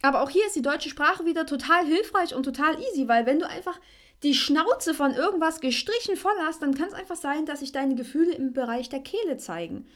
Aber 0.00 0.22
auch 0.22 0.30
hier 0.30 0.46
ist 0.46 0.56
die 0.56 0.62
deutsche 0.62 0.88
Sprache 0.88 1.26
wieder 1.26 1.44
total 1.44 1.84
hilfreich 1.84 2.34
und 2.34 2.44
total 2.44 2.80
easy, 2.80 3.06
weil 3.06 3.26
wenn 3.26 3.38
du 3.38 3.46
einfach 3.46 3.78
die 4.22 4.34
Schnauze 4.34 4.94
von 4.94 5.12
irgendwas 5.12 5.60
gestrichen 5.60 6.16
voll 6.16 6.38
hast, 6.40 6.62
dann 6.62 6.74
kann 6.74 6.88
es 6.88 6.94
einfach 6.94 7.16
sein, 7.16 7.44
dass 7.44 7.60
sich 7.60 7.72
deine 7.72 7.96
Gefühle 7.96 8.34
im 8.34 8.54
Bereich 8.54 8.88
der 8.88 9.00
Kehle 9.00 9.36
zeigen. 9.36 9.86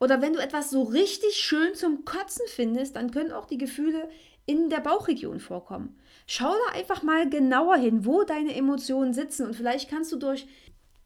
Oder 0.00 0.20
wenn 0.20 0.34
du 0.34 0.40
etwas 0.40 0.70
so 0.70 0.82
richtig 0.82 1.36
schön 1.36 1.74
zum 1.74 2.04
Kotzen 2.04 2.46
findest, 2.46 2.96
dann 2.96 3.10
können 3.10 3.32
auch 3.32 3.46
die 3.46 3.58
Gefühle 3.58 4.08
in 4.44 4.68
der 4.68 4.80
Bauchregion 4.80 5.40
vorkommen. 5.40 5.96
Schau 6.32 6.54
da 6.54 6.78
einfach 6.78 7.02
mal 7.02 7.28
genauer 7.28 7.76
hin, 7.76 8.06
wo 8.06 8.22
deine 8.22 8.54
Emotionen 8.54 9.12
sitzen 9.12 9.46
und 9.46 9.56
vielleicht 9.56 9.90
kannst 9.90 10.12
du 10.12 10.16
durch 10.16 10.46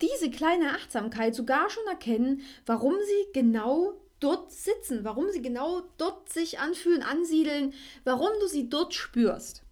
diese 0.03 0.31
kleine 0.31 0.73
Achtsamkeit 0.73 1.35
sogar 1.35 1.71
schon 1.71 1.87
erkennen, 1.87 2.43
warum 2.67 2.93
sie 2.93 3.33
genau 3.33 3.95
dort 4.21 4.53
sitzen, 4.53 5.03
warum 5.03 5.31
sie 5.31 5.41
genau 5.41 5.81
dort 5.97 6.29
sich 6.29 6.59
anfühlen, 6.59 7.03
ansiedeln, 7.03 7.73
warum 8.05 8.29
du 8.39 8.49
sie 8.49 8.69
dort 8.69 8.93
spürst. 8.93 9.63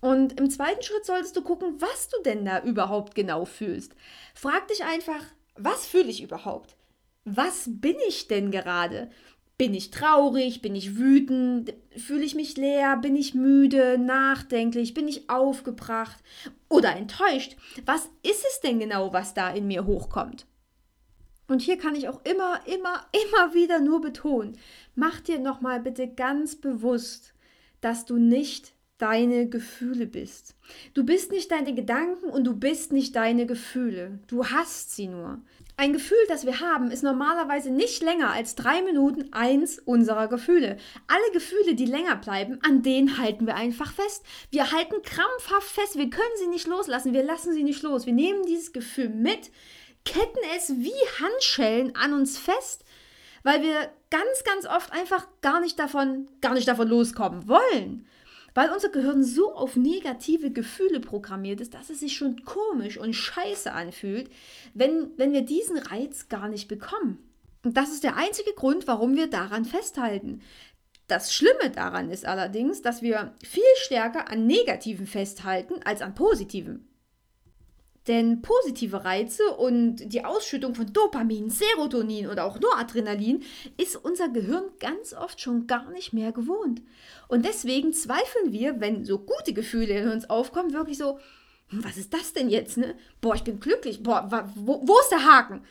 Und 0.00 0.40
im 0.40 0.48
zweiten 0.48 0.82
Schritt 0.82 1.04
solltest 1.04 1.36
du 1.36 1.42
gucken, 1.42 1.82
was 1.82 2.08
du 2.08 2.22
denn 2.22 2.46
da 2.46 2.62
überhaupt 2.62 3.14
genau 3.14 3.44
fühlst. 3.44 3.94
Frag 4.34 4.68
dich 4.68 4.84
einfach, 4.84 5.22
was 5.56 5.84
fühle 5.84 6.08
ich 6.08 6.22
überhaupt? 6.22 6.76
Was 7.26 7.64
bin 7.66 7.96
ich 8.08 8.26
denn 8.26 8.50
gerade? 8.50 9.10
Bin 9.56 9.72
ich 9.72 9.90
traurig? 9.90 10.62
Bin 10.62 10.74
ich 10.74 10.96
wütend? 10.96 11.74
Fühle 11.96 12.24
ich 12.24 12.34
mich 12.34 12.56
leer? 12.56 12.96
Bin 12.96 13.14
ich 13.14 13.34
müde? 13.34 13.98
Nachdenklich? 13.98 14.94
Bin 14.94 15.06
ich 15.06 15.30
aufgebracht? 15.30 16.22
Oder 16.68 16.96
enttäuscht? 16.96 17.56
Was 17.86 18.06
ist 18.22 18.44
es 18.48 18.60
denn 18.60 18.80
genau, 18.80 19.12
was 19.12 19.32
da 19.32 19.50
in 19.50 19.68
mir 19.68 19.86
hochkommt? 19.86 20.46
Und 21.46 21.62
hier 21.62 21.78
kann 21.78 21.94
ich 21.94 22.08
auch 22.08 22.24
immer, 22.24 22.60
immer, 22.66 23.06
immer 23.12 23.54
wieder 23.54 23.78
nur 23.78 24.00
betonen, 24.00 24.56
mach 24.94 25.20
dir 25.20 25.38
nochmal 25.38 25.78
bitte 25.80 26.08
ganz 26.08 26.56
bewusst, 26.56 27.34
dass 27.80 28.06
du 28.06 28.16
nicht 28.16 28.72
deine 28.98 29.48
Gefühle 29.48 30.06
bist. 30.06 30.54
Du 30.94 31.04
bist 31.04 31.30
nicht 31.30 31.50
deine 31.50 31.74
Gedanken 31.74 32.30
und 32.30 32.44
du 32.44 32.54
bist 32.56 32.92
nicht 32.92 33.14
deine 33.14 33.46
Gefühle. 33.46 34.18
Du 34.26 34.46
hast 34.46 34.94
sie 34.96 35.08
nur. 35.08 35.42
Ein 35.76 35.92
Gefühl, 35.92 36.24
das 36.28 36.46
wir 36.46 36.60
haben, 36.60 36.92
ist 36.92 37.02
normalerweise 37.02 37.70
nicht 37.70 38.00
länger 38.00 38.30
als 38.30 38.54
drei 38.54 38.80
Minuten 38.82 39.32
eins 39.32 39.80
unserer 39.80 40.28
Gefühle. 40.28 40.76
Alle 41.08 41.32
Gefühle, 41.32 41.74
die 41.74 41.86
länger 41.86 42.14
bleiben, 42.14 42.60
an 42.62 42.82
denen 42.82 43.18
halten 43.18 43.46
wir 43.46 43.56
einfach 43.56 43.92
fest. 43.92 44.24
Wir 44.50 44.70
halten 44.70 45.02
krampfhaft 45.02 45.68
fest, 45.68 45.96
wir 45.96 46.10
können 46.10 46.36
sie 46.38 46.46
nicht 46.46 46.68
loslassen, 46.68 47.12
wir 47.12 47.24
lassen 47.24 47.52
sie 47.52 47.64
nicht 47.64 47.82
los. 47.82 48.06
Wir 48.06 48.12
nehmen 48.12 48.46
dieses 48.46 48.72
Gefühl 48.72 49.08
mit, 49.08 49.50
ketten 50.04 50.38
es 50.56 50.70
wie 50.76 50.92
Handschellen 51.20 51.96
an 51.96 52.12
uns 52.12 52.38
fest, 52.38 52.84
weil 53.42 53.62
wir 53.62 53.90
ganz, 54.10 54.44
ganz 54.44 54.66
oft 54.66 54.92
einfach 54.92 55.26
gar 55.42 55.60
nicht 55.60 55.80
davon, 55.80 56.28
gar 56.40 56.54
nicht 56.54 56.68
davon 56.68 56.86
loskommen 56.86 57.48
wollen 57.48 58.06
weil 58.54 58.70
unser 58.70 58.88
Gehirn 58.88 59.22
so 59.24 59.54
auf 59.54 59.76
negative 59.76 60.50
Gefühle 60.50 61.00
programmiert 61.00 61.60
ist, 61.60 61.74
dass 61.74 61.90
es 61.90 62.00
sich 62.00 62.16
schon 62.16 62.44
komisch 62.44 62.96
und 62.96 63.14
scheiße 63.14 63.72
anfühlt, 63.72 64.30
wenn, 64.72 65.10
wenn 65.16 65.32
wir 65.32 65.42
diesen 65.42 65.76
Reiz 65.76 66.28
gar 66.28 66.48
nicht 66.48 66.68
bekommen. 66.68 67.18
Und 67.64 67.76
das 67.76 67.90
ist 67.90 68.04
der 68.04 68.16
einzige 68.16 68.52
Grund, 68.52 68.86
warum 68.86 69.16
wir 69.16 69.28
daran 69.28 69.64
festhalten. 69.64 70.42
Das 71.08 71.34
Schlimme 71.34 71.70
daran 71.74 72.10
ist 72.10 72.24
allerdings, 72.24 72.80
dass 72.80 73.02
wir 73.02 73.34
viel 73.42 73.62
stärker 73.76 74.30
an 74.30 74.46
Negativen 74.46 75.06
festhalten 75.06 75.74
als 75.84 76.00
an 76.00 76.14
Positiven. 76.14 76.88
Denn 78.06 78.42
positive 78.42 79.04
Reize 79.04 79.42
und 79.56 79.96
die 80.12 80.24
Ausschüttung 80.24 80.74
von 80.74 80.92
Dopamin, 80.92 81.48
Serotonin 81.48 82.28
oder 82.28 82.44
auch 82.44 82.60
Noradrenalin 82.60 83.42
ist 83.78 83.96
unser 83.96 84.28
Gehirn 84.28 84.64
ganz 84.78 85.14
oft 85.14 85.40
schon 85.40 85.66
gar 85.66 85.90
nicht 85.90 86.12
mehr 86.12 86.32
gewohnt. 86.32 86.82
Und 87.28 87.46
deswegen 87.46 87.94
zweifeln 87.94 88.52
wir, 88.52 88.80
wenn 88.80 89.04
so 89.04 89.18
gute 89.18 89.54
Gefühle 89.54 89.98
in 89.98 90.10
uns 90.10 90.28
aufkommen, 90.28 90.74
wirklich 90.74 90.98
so, 90.98 91.18
hm, 91.68 91.82
was 91.82 91.96
ist 91.96 92.12
das 92.12 92.34
denn 92.34 92.50
jetzt, 92.50 92.76
ne? 92.76 92.94
Boah, 93.22 93.34
ich 93.36 93.44
bin 93.44 93.58
glücklich. 93.58 94.02
Boah, 94.02 94.50
wo, 94.54 94.82
wo 94.86 94.98
ist 95.00 95.10
der 95.10 95.24
Haken? 95.24 95.62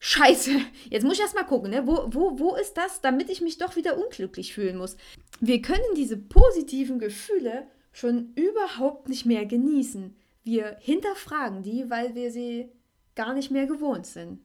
Scheiße, 0.00 0.52
jetzt 0.90 1.02
muss 1.02 1.14
ich 1.14 1.20
erst 1.20 1.34
mal 1.34 1.42
gucken, 1.42 1.70
ne? 1.70 1.86
wo, 1.86 2.06
wo, 2.12 2.38
wo 2.38 2.54
ist 2.54 2.74
das, 2.74 3.00
damit 3.00 3.30
ich 3.30 3.40
mich 3.40 3.58
doch 3.58 3.74
wieder 3.74 3.98
unglücklich 3.98 4.54
fühlen 4.54 4.76
muss. 4.76 4.96
Wir 5.40 5.60
können 5.60 5.94
diese 5.96 6.16
positiven 6.16 7.00
Gefühle 7.00 7.66
schon 7.92 8.32
überhaupt 8.36 9.08
nicht 9.08 9.26
mehr 9.26 9.44
genießen. 9.44 10.14
Wir 10.48 10.78
hinterfragen 10.80 11.62
die, 11.62 11.90
weil 11.90 12.14
wir 12.14 12.30
sie 12.30 12.70
gar 13.14 13.34
nicht 13.34 13.50
mehr 13.50 13.66
gewohnt 13.66 14.06
sind. 14.06 14.40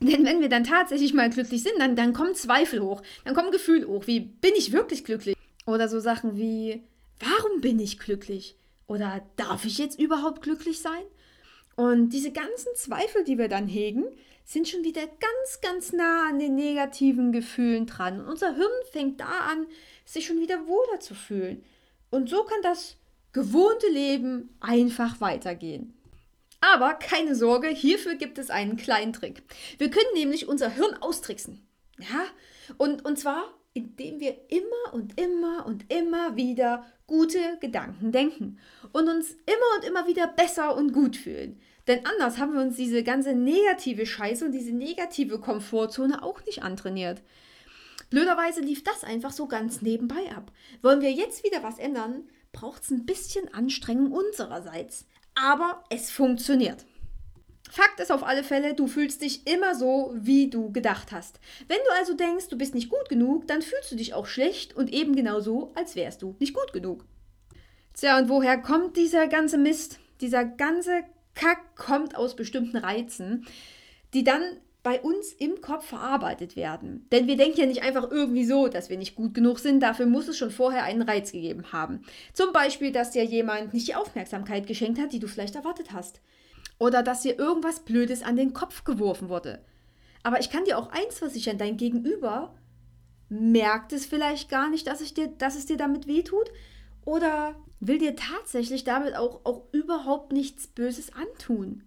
Denn 0.00 0.24
wenn 0.24 0.40
wir 0.40 0.48
dann 0.48 0.64
tatsächlich 0.64 1.12
mal 1.12 1.28
glücklich 1.28 1.62
sind, 1.62 1.74
dann, 1.78 1.94
dann 1.94 2.14
kommen 2.14 2.34
Zweifel 2.34 2.80
hoch, 2.80 3.02
dann 3.26 3.34
kommen 3.34 3.50
Gefühle 3.50 3.86
hoch, 3.86 4.06
wie 4.06 4.20
bin 4.20 4.52
ich 4.56 4.72
wirklich 4.72 5.04
glücklich? 5.04 5.36
Oder 5.66 5.90
so 5.90 6.00
Sachen 6.00 6.38
wie, 6.38 6.82
warum 7.20 7.60
bin 7.60 7.78
ich 7.80 7.98
glücklich? 7.98 8.56
Oder 8.86 9.20
darf 9.36 9.66
ich 9.66 9.76
jetzt 9.76 10.00
überhaupt 10.00 10.40
glücklich 10.40 10.80
sein? 10.80 11.02
Und 11.76 12.14
diese 12.14 12.32
ganzen 12.32 12.74
Zweifel, 12.74 13.22
die 13.22 13.36
wir 13.36 13.48
dann 13.48 13.68
hegen, 13.68 14.04
sind 14.46 14.68
schon 14.68 14.84
wieder 14.84 15.02
ganz, 15.06 15.60
ganz 15.60 15.92
nah 15.92 16.30
an 16.30 16.38
den 16.38 16.54
negativen 16.54 17.30
Gefühlen 17.30 17.84
dran. 17.84 18.20
Und 18.20 18.28
unser 18.28 18.56
Hirn 18.56 18.72
fängt 18.90 19.20
da 19.20 19.40
an, 19.50 19.66
sich 20.06 20.24
schon 20.24 20.40
wieder 20.40 20.66
wohler 20.66 21.00
zu 21.00 21.14
fühlen. 21.14 21.62
Und 22.10 22.30
so 22.30 22.42
kann 22.44 22.62
das 22.62 22.96
gewohnte 23.32 23.88
Leben 23.88 24.56
einfach 24.60 25.20
weitergehen. 25.20 25.94
Aber 26.60 26.94
keine 26.94 27.34
Sorge, 27.34 27.68
hierfür 27.68 28.14
gibt 28.14 28.38
es 28.38 28.50
einen 28.50 28.76
kleinen 28.76 29.12
Trick. 29.12 29.42
Wir 29.78 29.90
können 29.90 30.14
nämlich 30.14 30.48
unser 30.48 30.70
Hirn 30.70 30.96
austricksen. 31.00 31.66
Ja? 31.98 32.24
Und, 32.78 33.04
und 33.04 33.18
zwar, 33.18 33.44
indem 33.74 34.20
wir 34.20 34.36
immer 34.48 34.94
und 34.94 35.20
immer 35.20 35.66
und 35.66 35.92
immer 35.92 36.36
wieder 36.36 36.86
gute 37.06 37.58
Gedanken 37.60 38.12
denken 38.12 38.58
und 38.92 39.08
uns 39.08 39.32
immer 39.32 39.76
und 39.76 39.84
immer 39.84 40.06
wieder 40.06 40.26
besser 40.28 40.76
und 40.76 40.92
gut 40.92 41.16
fühlen. 41.16 41.60
Denn 41.88 42.06
anders 42.06 42.38
haben 42.38 42.54
wir 42.54 42.60
uns 42.60 42.76
diese 42.76 43.02
ganze 43.02 43.34
negative 43.34 44.06
Scheiße 44.06 44.44
und 44.44 44.52
diese 44.52 44.72
negative 44.72 45.40
Komfortzone 45.40 46.22
auch 46.22 46.44
nicht 46.46 46.62
antrainiert. 46.62 47.22
Blöderweise 48.08 48.60
lief 48.60 48.84
das 48.84 49.04
einfach 49.04 49.32
so 49.32 49.46
ganz 49.46 49.82
nebenbei 49.82 50.30
ab. 50.36 50.52
Wollen 50.80 51.00
wir 51.00 51.10
jetzt 51.10 51.44
wieder 51.44 51.62
was 51.62 51.78
ändern, 51.78 52.28
braucht 52.52 52.82
es 52.82 52.90
ein 52.90 53.06
bisschen 53.06 53.52
Anstrengung 53.52 54.12
unsererseits. 54.12 55.06
Aber 55.34 55.82
es 55.90 56.10
funktioniert. 56.10 56.84
Fakt 57.70 58.00
ist 58.00 58.12
auf 58.12 58.22
alle 58.22 58.44
Fälle, 58.44 58.74
du 58.74 58.86
fühlst 58.86 59.22
dich 59.22 59.46
immer 59.46 59.74
so, 59.74 60.12
wie 60.14 60.50
du 60.50 60.70
gedacht 60.72 61.10
hast. 61.10 61.40
Wenn 61.68 61.78
du 61.78 61.94
also 61.98 62.14
denkst, 62.14 62.48
du 62.48 62.58
bist 62.58 62.74
nicht 62.74 62.90
gut 62.90 63.08
genug, 63.08 63.46
dann 63.48 63.62
fühlst 63.62 63.90
du 63.90 63.96
dich 63.96 64.12
auch 64.12 64.26
schlecht 64.26 64.76
und 64.76 64.92
eben 64.92 65.16
genau 65.16 65.40
so, 65.40 65.72
als 65.74 65.96
wärst 65.96 66.20
du 66.20 66.36
nicht 66.38 66.52
gut 66.52 66.74
genug. 66.74 67.06
Tja, 67.94 68.18
und 68.18 68.28
woher 68.28 68.58
kommt 68.58 68.98
dieser 68.98 69.26
ganze 69.26 69.56
Mist? 69.56 70.00
Dieser 70.20 70.44
ganze 70.44 71.04
Kack 71.34 71.74
kommt 71.76 72.14
aus 72.14 72.36
bestimmten 72.36 72.76
Reizen, 72.76 73.46
die 74.12 74.24
dann 74.24 74.42
bei 74.82 75.00
uns 75.00 75.32
im 75.32 75.60
Kopf 75.60 75.86
verarbeitet 75.86 76.56
werden. 76.56 77.06
Denn 77.12 77.26
wir 77.28 77.36
denken 77.36 77.60
ja 77.60 77.66
nicht 77.66 77.82
einfach 77.82 78.10
irgendwie 78.10 78.44
so, 78.44 78.66
dass 78.68 78.90
wir 78.90 78.98
nicht 78.98 79.14
gut 79.14 79.32
genug 79.32 79.60
sind. 79.60 79.80
Dafür 79.80 80.06
muss 80.06 80.26
es 80.26 80.36
schon 80.36 80.50
vorher 80.50 80.82
einen 80.82 81.02
Reiz 81.02 81.30
gegeben 81.32 81.72
haben. 81.72 82.02
Zum 82.32 82.52
Beispiel, 82.52 82.90
dass 82.90 83.12
dir 83.12 83.24
jemand 83.24 83.74
nicht 83.74 83.88
die 83.88 83.94
Aufmerksamkeit 83.94 84.66
geschenkt 84.66 85.00
hat, 85.00 85.12
die 85.12 85.20
du 85.20 85.28
vielleicht 85.28 85.54
erwartet 85.54 85.92
hast. 85.92 86.20
Oder 86.78 87.04
dass 87.04 87.22
dir 87.22 87.38
irgendwas 87.38 87.80
Blödes 87.80 88.22
an 88.22 88.36
den 88.36 88.54
Kopf 88.54 88.82
geworfen 88.82 89.28
wurde. 89.28 89.64
Aber 90.24 90.40
ich 90.40 90.50
kann 90.50 90.64
dir 90.64 90.78
auch 90.78 90.90
eins 90.90 91.18
versichern, 91.18 91.58
dein 91.58 91.76
Gegenüber 91.76 92.54
merkt 93.28 93.92
es 93.92 94.04
vielleicht 94.04 94.50
gar 94.50 94.68
nicht, 94.68 94.86
dass, 94.86 95.00
ich 95.00 95.14
dir, 95.14 95.28
dass 95.28 95.56
es 95.56 95.66
dir 95.66 95.76
damit 95.76 96.06
wehtut. 96.06 96.50
Oder 97.04 97.54
will 97.80 97.98
dir 97.98 98.16
tatsächlich 98.16 98.84
damit 98.84 99.16
auch, 99.16 99.44
auch 99.44 99.64
überhaupt 99.72 100.32
nichts 100.32 100.66
Böses 100.66 101.12
antun. 101.12 101.84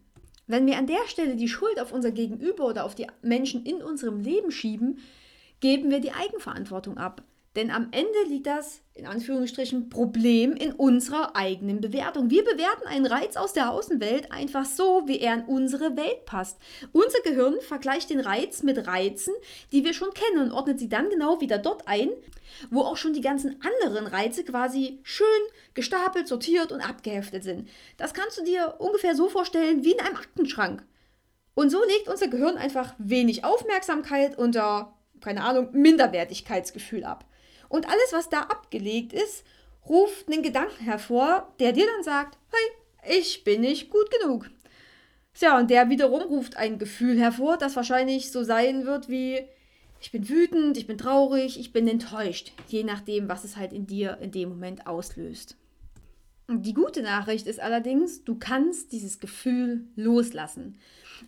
Wenn 0.48 0.68
wir 0.68 0.78
an 0.78 0.88
der 0.88 1.08
Stelle 1.08 1.36
die 1.36 1.48
Schuld 1.48 1.80
auf 1.80 1.92
unser 1.92 2.12
Gegenüber 2.12 2.66
oder 2.66 2.86
auf 2.86 2.96
die 2.96 3.08
Menschen 3.22 3.66
in 3.66 3.82
unserem 3.82 4.20
Leben 4.20 4.52
schieben, 4.52 5.00
geben 5.60 5.90
wir 5.90 6.00
die 6.00 6.12
Eigenverantwortung 6.12 6.98
ab. 6.98 7.24
Denn 7.56 7.72
am 7.72 7.88
Ende 7.92 8.24
liegt 8.28 8.48
das, 8.48 8.82
in 8.94 9.06
Anführungsstrichen, 9.06 9.88
Problem 9.90 10.54
in 10.54 10.74
unserer 10.74 11.38
eigenen 11.38 11.80
Bewertung. 11.80 12.30
Wir 12.30 12.44
bewerten 12.44 12.86
einen 12.86 13.06
Reiz 13.06 13.38
aus 13.38 13.54
der 13.54 13.72
Außenwelt 13.72 14.32
einfach 14.32 14.66
so, 14.66 15.04
wie 15.06 15.20
er 15.20 15.36
in 15.36 15.46
unsere 15.46 15.96
Welt 15.96 16.26
passt. 16.26 16.58
Unser 16.92 17.20
Gehirn 17.24 17.62
vergleicht 17.62 18.10
den 18.10 18.20
Reiz 18.20 18.62
mit 18.64 18.88
Reizen, 18.88 19.34
die 19.72 19.86
wir 19.86 19.94
schon 19.94 20.14
kennen 20.14 20.44
und 20.44 20.52
ordnet 20.52 20.80
sie 20.80 20.90
dann 20.90 21.10
genau 21.10 21.40
wieder 21.40 21.58
dort 21.58 21.88
ein, 21.88 22.10
wo 22.72 22.82
auch 22.82 22.98
schon 22.98 23.14
die 23.14 23.22
ganzen 23.22 23.62
anderen 23.62 24.08
Reize 24.08 24.44
quasi 24.44 25.00
schön 25.04 25.26
gestapelt, 25.74 26.28
sortiert 26.28 26.74
und 26.74 26.82
abgeheftet 26.82 27.44
sind. 27.44 27.70
Das 27.98 28.14
kannst 28.14 28.38
du 28.38 28.44
dir 28.44 28.76
ungefähr 28.80 29.16
so 29.16 29.30
vorstellen 29.30 29.86
wie 29.86 29.94
in 29.94 30.00
einem 30.02 30.18
Aktenschrank. 30.18 30.86
Und 31.54 31.70
so 31.70 31.82
legt 31.86 32.10
unser 32.10 32.28
Gehirn 32.28 32.58
einfach 32.58 32.94
wenig 32.98 33.46
Aufmerksamkeit 33.46 34.38
unter, 34.38 34.94
keine 35.22 35.44
Ahnung, 35.44 35.70
Minderwertigkeitsgefühl 35.72 37.06
ab. 37.06 37.26
Und 37.75 37.89
alles, 37.89 38.13
was 38.13 38.29
da 38.29 38.39
abgelegt 38.39 39.12
ist, 39.12 39.44
ruft 39.89 40.32
einen 40.32 40.44
Gedanken 40.44 40.86
hervor, 40.86 41.53
der 41.60 41.74
dir 41.74 41.86
dann 41.86 42.05
sagt, 42.05 42.38
hey, 42.48 43.17
ich 43.17 43.44
bin 43.44 43.60
nicht 43.60 43.89
gut 43.89 44.10
genug. 44.12 44.50
Ja, 45.41 45.60
und 45.60 45.70
der 45.70 45.89
wiederum 45.89 46.22
ruft 46.22 46.55
ein 46.55 46.79
Gefühl 46.79 47.20
hervor, 47.20 47.58
das 47.58 47.75
wahrscheinlich 47.75 48.32
so 48.32 48.46
sein 48.46 48.86
wird 48.86 49.10
wie, 49.10 49.41
ich 50.00 50.13
bin 50.13 50.29
wütend, 50.29 50.77
ich 50.77 50.88
bin 50.88 50.98
traurig, 50.98 51.60
ich 51.60 51.74
bin 51.74 51.86
enttäuscht, 51.89 52.53
je 52.70 52.86
nachdem, 52.86 53.27
was 53.27 53.44
es 53.44 53.58
halt 53.58 53.74
in 53.74 53.86
dir 53.86 54.20
in 54.22 54.32
dem 54.32 54.48
Moment 54.48 54.88
auslöst. 54.88 55.57
Die 56.48 56.74
gute 56.74 57.01
Nachricht 57.01 57.46
ist 57.46 57.59
allerdings, 57.59 58.24
du 58.24 58.35
kannst 58.35 58.94
dieses 58.94 59.20
Gefühl 59.20 59.85
loslassen. 59.98 60.79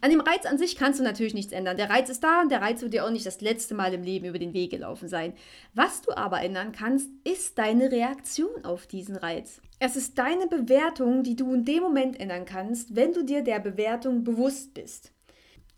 An 0.01 0.09
dem 0.11 0.21
Reiz 0.21 0.45
an 0.45 0.57
sich 0.57 0.75
kannst 0.75 0.99
du 0.99 1.03
natürlich 1.03 1.33
nichts 1.33 1.53
ändern. 1.53 1.77
Der 1.77 1.89
Reiz 1.89 2.09
ist 2.09 2.23
da 2.23 2.41
und 2.41 2.51
der 2.51 2.61
Reiz 2.61 2.81
wird 2.81 2.93
dir 2.93 3.05
auch 3.05 3.09
nicht 3.09 3.25
das 3.25 3.41
letzte 3.41 3.75
Mal 3.75 3.93
im 3.93 4.03
Leben 4.03 4.25
über 4.25 4.39
den 4.39 4.53
Weg 4.53 4.71
gelaufen 4.71 5.07
sein. 5.07 5.33
Was 5.73 6.01
du 6.01 6.15
aber 6.15 6.41
ändern 6.41 6.71
kannst, 6.71 7.09
ist 7.23 7.57
deine 7.57 7.91
Reaktion 7.91 8.63
auf 8.63 8.87
diesen 8.87 9.15
Reiz. 9.15 9.61
Es 9.79 9.95
ist 9.95 10.17
deine 10.17 10.47
Bewertung, 10.47 11.23
die 11.23 11.35
du 11.35 11.53
in 11.53 11.65
dem 11.65 11.83
Moment 11.83 12.19
ändern 12.19 12.45
kannst, 12.45 12.95
wenn 12.95 13.13
du 13.13 13.23
dir 13.23 13.43
der 13.43 13.59
Bewertung 13.59 14.23
bewusst 14.23 14.73
bist. 14.73 15.11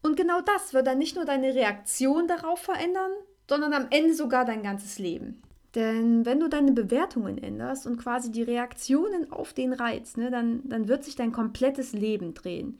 Und 0.01 0.15
genau 0.15 0.41
das 0.41 0.73
wird 0.73 0.87
dann 0.87 0.97
nicht 0.97 1.15
nur 1.15 1.25
deine 1.25 1.53
Reaktion 1.53 2.27
darauf 2.27 2.59
verändern, 2.59 3.11
sondern 3.49 3.73
am 3.73 3.87
Ende 3.89 4.13
sogar 4.13 4.45
dein 4.45 4.63
ganzes 4.63 4.99
Leben. 4.99 5.41
Denn 5.75 6.25
wenn 6.25 6.39
du 6.39 6.47
deine 6.47 6.71
Bewertungen 6.71 7.37
änderst 7.37 7.85
und 7.85 7.97
quasi 7.97 8.31
die 8.31 8.41
Reaktionen 8.41 9.31
auf 9.31 9.53
den 9.53 9.73
Reiz, 9.73 10.17
ne, 10.17 10.31
dann, 10.31 10.61
dann 10.67 10.87
wird 10.87 11.03
sich 11.03 11.15
dein 11.15 11.31
komplettes 11.31 11.93
Leben 11.93 12.33
drehen. 12.33 12.79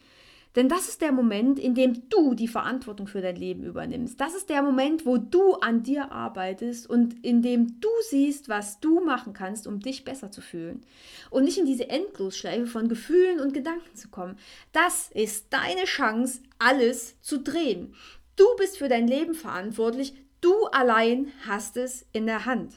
Denn 0.56 0.68
das 0.68 0.90
ist 0.90 1.02
der 1.02 1.12
Moment, 1.12 1.60
in 1.60 1.76
dem 1.76 2.10
du 2.10 2.34
die 2.34 2.48
Verantwortung 2.48 3.08
für 3.08 3.22
dein 3.22 3.36
Leben 3.36 3.64
übernimmst. 3.64 4.20
Das 4.20 4.34
ist 4.34 4.50
der 4.50 4.64
Moment, 4.64 5.06
wo 5.06 5.18
du 5.18 5.54
an 5.56 5.84
dir 5.84 6.12
arbeitest 6.12 6.90
und 6.90 7.24
in 7.24 7.44
dem 7.44 7.80
du 7.80 7.90
siehst, 8.10 8.50
was 8.50 8.80
du 8.80 9.00
machen 9.00 9.34
kannst, 9.34 9.68
um 9.68 9.80
dich 9.80 10.04
besser 10.04 10.32
zu 10.32 10.42
fühlen. 10.42 10.82
Und 11.30 11.44
nicht 11.44 11.60
in 11.60 11.68
diese 11.68 11.90
Endlosschleife 11.90 12.66
von 12.66 12.90
Gefühlen 12.90 13.40
und 13.40 13.54
Gedanken 13.54 13.96
zu 13.96 14.10
kommen. 14.10 14.38
Das 14.72 15.12
ist 15.14 15.54
deine 15.54 15.86
Chance, 15.86 16.42
alles 16.58 17.22
zu 17.22 17.40
drehen. 17.40 17.94
Du 18.36 18.46
bist 18.58 18.80
für 18.80 18.90
dein 18.90 19.08
Leben 19.08 19.36
verantwortlich. 19.36 20.16
Du 20.42 20.66
allein 20.72 21.32
hast 21.46 21.78
es 21.78 22.08
in 22.12 22.26
der 22.26 22.46
Hand. 22.46 22.74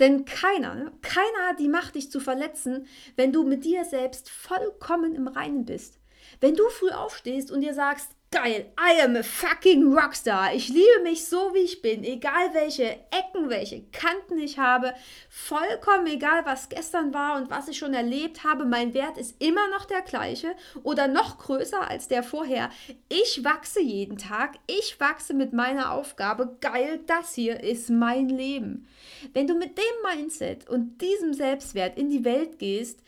Denn 0.00 0.24
keiner, 0.24 0.76
ne, 0.76 0.92
keiner 1.02 1.48
hat 1.48 1.58
die 1.58 1.68
Macht, 1.68 1.96
dich 1.96 2.10
zu 2.10 2.20
verletzen, 2.20 2.86
wenn 3.16 3.32
du 3.32 3.44
mit 3.44 3.64
dir 3.64 3.84
selbst 3.84 4.30
vollkommen 4.30 5.14
im 5.14 5.28
Reinen 5.28 5.64
bist. 5.64 5.98
Wenn 6.40 6.54
du 6.54 6.68
früh 6.68 6.90
aufstehst 6.90 7.50
und 7.50 7.60
dir 7.60 7.74
sagst, 7.74 8.12
geil, 8.30 8.66
I 8.78 9.00
am 9.02 9.16
a 9.16 9.22
fucking 9.22 9.94
Rockstar. 9.94 10.52
Ich 10.54 10.68
liebe 10.68 11.02
mich 11.02 11.24
so, 11.24 11.54
wie 11.54 11.60
ich 11.60 11.80
bin, 11.80 12.04
egal 12.04 12.52
welche 12.52 12.84
Ecken, 12.84 13.48
welche 13.48 13.82
Kanten 13.84 14.38
ich 14.38 14.58
habe, 14.58 14.92
vollkommen 15.30 16.06
egal, 16.06 16.44
was 16.44 16.68
gestern 16.68 17.14
war 17.14 17.38
und 17.38 17.50
was 17.50 17.68
ich 17.68 17.78
schon 17.78 17.94
erlebt 17.94 18.44
habe, 18.44 18.66
mein 18.66 18.92
Wert 18.92 19.16
ist 19.16 19.42
immer 19.42 19.68
noch 19.70 19.86
der 19.86 20.02
gleiche 20.02 20.54
oder 20.82 21.08
noch 21.08 21.38
größer 21.38 21.88
als 21.88 22.08
der 22.08 22.22
vorher. 22.22 22.70
Ich 23.08 23.44
wachse 23.44 23.80
jeden 23.80 24.18
Tag, 24.18 24.58
ich 24.66 25.00
wachse 25.00 25.32
mit 25.32 25.54
meiner 25.54 25.92
Aufgabe, 25.92 26.58
geil, 26.60 27.00
das 27.06 27.34
hier 27.34 27.62
ist 27.62 27.88
mein 27.88 28.28
Leben. 28.28 28.86
Wenn 29.32 29.46
du 29.46 29.54
mit 29.54 29.78
dem 29.78 30.16
Mindset 30.16 30.68
und 30.68 31.00
diesem 31.00 31.32
Selbstwert 31.32 31.96
in 31.96 32.10
die 32.10 32.24
Welt 32.24 32.58
gehst, 32.58 33.00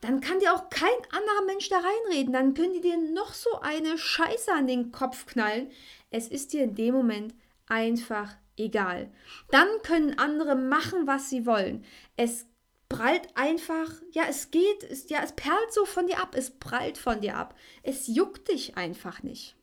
dann 0.00 0.20
kann 0.20 0.38
dir 0.40 0.54
auch 0.54 0.68
kein 0.70 0.88
anderer 1.10 1.46
Mensch 1.46 1.68
da 1.68 1.76
reinreden. 1.78 2.32
Dann 2.32 2.54
können 2.54 2.74
die 2.74 2.80
dir 2.80 2.98
noch 2.98 3.32
so 3.32 3.60
eine 3.60 3.96
Scheiße 3.96 4.52
an 4.52 4.66
den 4.66 4.92
Kopf 4.92 5.26
knallen. 5.26 5.70
Es 6.10 6.28
ist 6.28 6.52
dir 6.52 6.64
in 6.64 6.74
dem 6.74 6.94
Moment 6.94 7.34
einfach 7.66 8.34
egal. 8.56 9.10
Dann 9.50 9.68
können 9.82 10.18
andere 10.18 10.54
machen, 10.54 11.06
was 11.06 11.30
sie 11.30 11.46
wollen. 11.46 11.84
Es 12.16 12.46
prallt 12.88 13.28
einfach, 13.34 13.90
ja, 14.12 14.24
es 14.28 14.50
geht, 14.50 14.84
es, 14.84 15.08
ja, 15.08 15.20
es 15.22 15.32
perlt 15.32 15.72
so 15.72 15.84
von 15.84 16.06
dir 16.06 16.20
ab, 16.20 16.34
es 16.36 16.50
prallt 16.50 16.98
von 16.98 17.20
dir 17.20 17.36
ab. 17.36 17.54
Es 17.82 18.06
juckt 18.06 18.48
dich 18.48 18.76
einfach 18.76 19.22
nicht. 19.22 19.56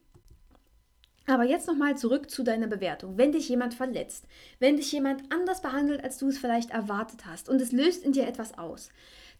Aber 1.25 1.43
jetzt 1.43 1.67
nochmal 1.67 1.97
zurück 1.97 2.29
zu 2.29 2.43
deiner 2.43 2.67
Bewertung. 2.67 3.17
Wenn 3.17 3.31
dich 3.31 3.47
jemand 3.47 3.73
verletzt, 3.73 4.25
wenn 4.59 4.75
dich 4.75 4.91
jemand 4.91 5.31
anders 5.31 5.61
behandelt, 5.61 6.03
als 6.03 6.17
du 6.17 6.27
es 6.27 6.37
vielleicht 6.37 6.71
erwartet 6.71 7.25
hast 7.25 7.47
und 7.47 7.61
es 7.61 7.71
löst 7.71 8.03
in 8.03 8.11
dir 8.11 8.27
etwas 8.27 8.57
aus, 8.57 8.89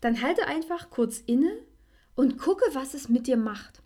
dann 0.04 0.22
halte 0.22 0.48
einfach 0.48 0.90
kurz 0.90 1.20
inne 1.26 1.58
und 2.16 2.38
gucke, 2.38 2.66
was 2.74 2.94
es 2.94 3.08
mit 3.08 3.26
dir 3.26 3.38
macht. 3.38 3.82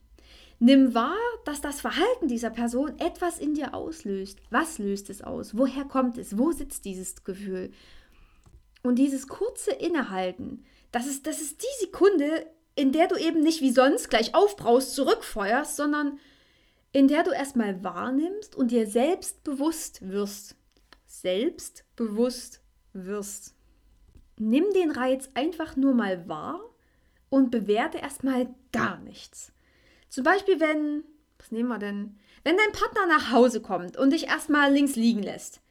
Nimm 0.58 0.96
wahr, 0.96 1.16
dass 1.46 1.62
das 1.62 1.80
Verhalten 1.80 2.28
dieser 2.28 2.50
Person 2.50 2.98
etwas 2.98 3.38
in 3.38 3.54
dir 3.54 3.76
auslöst. 3.76 4.40
Was 4.50 4.80
löst 4.80 5.12
es 5.12 5.22
aus? 5.22 5.56
Woher 5.56 5.86
kommt 5.86 6.18
es? 6.18 6.36
Wo 6.36 6.52
sitzt 6.52 6.86
dieses 6.86 7.24
Gefühl? 7.24 7.72
Und 8.82 8.96
dieses 8.96 9.28
kurze 9.28 9.72
Innehalten, 9.72 10.66
das 10.92 11.06
ist, 11.06 11.28
das 11.28 11.40
ist 11.40 11.62
die 11.62 11.86
Sekunde, 11.86 12.48
in 12.74 12.92
der 12.92 13.08
du 13.08 13.16
eben 13.16 13.42
nicht 13.42 13.62
wie 13.62 13.72
sonst 13.72 14.10
gleich 14.10 14.34
aufbraust, 14.34 14.96
zurückfeuerst, 14.96 15.76
sondern 15.76 16.20
in 16.94 17.08
der 17.08 17.22
du 17.24 17.32
erstmal 17.32 17.84
wahrnimmst 17.84 18.56
und 18.56 18.72
dir 18.72 18.88
selbstbewusst 18.88 20.10
wirst. 20.10 20.56
Selbstbewusst 21.06 22.62
wirst 22.94 23.57
nimm 24.38 24.66
den 24.74 24.92
Reiz 24.92 25.30
einfach 25.34 25.76
nur 25.76 25.94
mal 25.94 26.28
wahr 26.28 26.60
und 27.30 27.52
bewerte 27.52 27.98
erstmal 27.98 28.48
gar 28.72 29.00
nichts. 29.00 29.52
Zum 30.10 30.24
Beispiel, 30.24 30.60
wenn, 30.60 31.04
was 31.38 31.52
nehmen 31.52 31.70
wir 31.70 31.80
denn? 31.80 32.18
Wenn 32.44 32.58
dein 32.58 32.72
Partner 32.72 33.08
nach 33.08 33.32
Hause 33.32 33.62
kommt 33.62 33.98
und 33.98 34.12
dich 34.12 34.28
erstmal 34.28 34.72
links 34.72 34.96
liegen 34.96 35.22
lässt, 35.22 35.62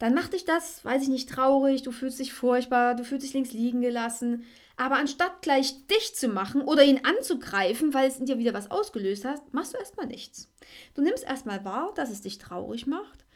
dann 0.00 0.14
macht 0.14 0.32
dich 0.32 0.46
das, 0.46 0.84
weiß 0.84 1.02
ich 1.02 1.08
nicht, 1.08 1.28
traurig, 1.28 1.82
du 1.82 1.92
fühlst 1.92 2.18
dich 2.18 2.32
furchtbar, 2.32 2.94
du 2.94 3.04
fühlst 3.04 3.24
dich 3.24 3.34
links 3.34 3.52
liegen 3.52 3.82
gelassen. 3.82 4.44
Aber 4.76 4.96
anstatt 4.96 5.42
gleich 5.42 5.86
dich 5.88 6.14
zu 6.14 6.28
machen 6.28 6.62
oder 6.62 6.82
ihn 6.82 7.04
anzugreifen, 7.04 7.92
weil 7.92 8.08
es 8.08 8.18
in 8.18 8.24
dir 8.24 8.38
wieder 8.38 8.54
was 8.54 8.70
ausgelöst 8.70 9.26
hat, 9.26 9.52
machst 9.52 9.74
du 9.74 9.78
erstmal 9.78 10.06
nichts. 10.06 10.50
Du 10.94 11.02
nimmst 11.02 11.22
erstmal 11.22 11.66
wahr, 11.66 11.92
dass 11.94 12.08
es 12.08 12.22
dich 12.22 12.38
traurig 12.38 12.86
macht 12.86 13.26